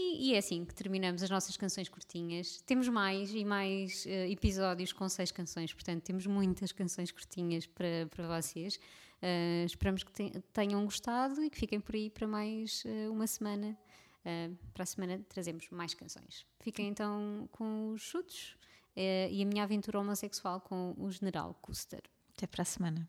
E, 0.00 0.28
e 0.28 0.34
é 0.34 0.38
assim 0.38 0.64
que 0.64 0.72
terminamos 0.72 1.24
as 1.24 1.28
nossas 1.28 1.56
canções 1.56 1.88
curtinhas. 1.88 2.62
Temos 2.64 2.88
mais 2.88 3.34
e 3.34 3.44
mais 3.44 4.04
uh, 4.06 4.30
episódios 4.30 4.92
com 4.92 5.08
seis 5.08 5.32
canções, 5.32 5.72
portanto, 5.72 6.04
temos 6.04 6.24
muitas 6.24 6.70
canções 6.70 7.10
curtinhas 7.10 7.66
para, 7.66 8.06
para 8.08 8.40
vocês. 8.40 8.76
Uh, 9.20 9.66
esperamos 9.66 10.04
que 10.04 10.12
te- 10.12 10.40
tenham 10.52 10.84
gostado 10.84 11.42
e 11.42 11.50
que 11.50 11.58
fiquem 11.58 11.80
por 11.80 11.96
aí 11.96 12.08
para 12.10 12.28
mais 12.28 12.84
uh, 12.84 13.12
uma 13.12 13.26
semana. 13.26 13.76
Uh, 14.24 14.56
para 14.72 14.84
a 14.84 14.86
semana 14.86 15.20
trazemos 15.28 15.68
mais 15.70 15.94
canções. 15.94 16.46
Fiquem 16.60 16.86
então 16.86 17.48
com 17.50 17.90
os 17.90 18.00
chutes 18.00 18.52
uh, 18.96 19.28
e 19.32 19.42
a 19.42 19.46
minha 19.46 19.64
aventura 19.64 19.98
homossexual 19.98 20.60
com 20.60 20.94
o 20.96 21.10
General 21.10 21.52
Custer. 21.60 22.02
Até 22.36 22.46
para 22.46 22.62
a 22.62 22.64
semana. 22.64 23.08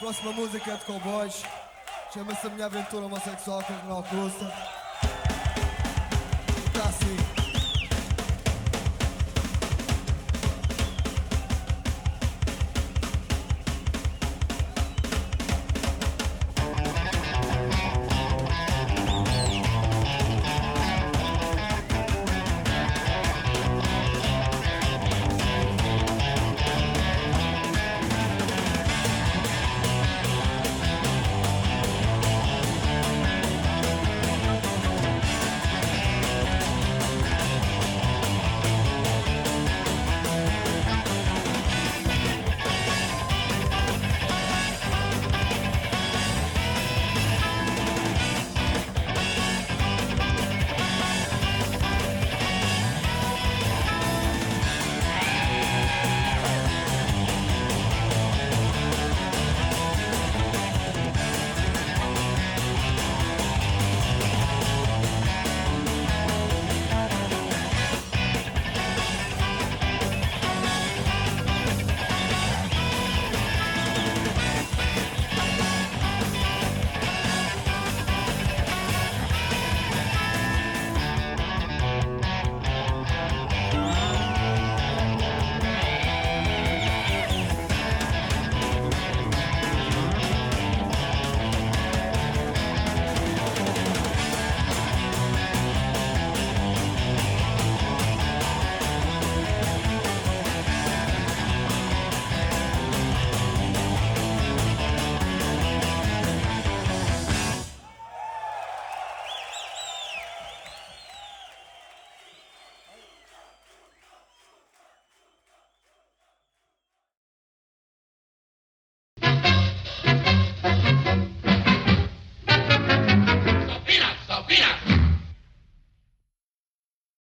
Próxima 0.00 0.32
música 0.32 0.72
é 0.72 0.76
de 0.76 0.84
Cowboys. 0.84 1.44
Chama-se 2.12 2.44
A 2.44 2.50
Minha 2.50 2.66
Aventura 2.66 3.06
Homossexual 3.06 3.62
com 3.62 3.72
o 3.72 3.76
General 3.76 4.02
Costa. 4.02 4.73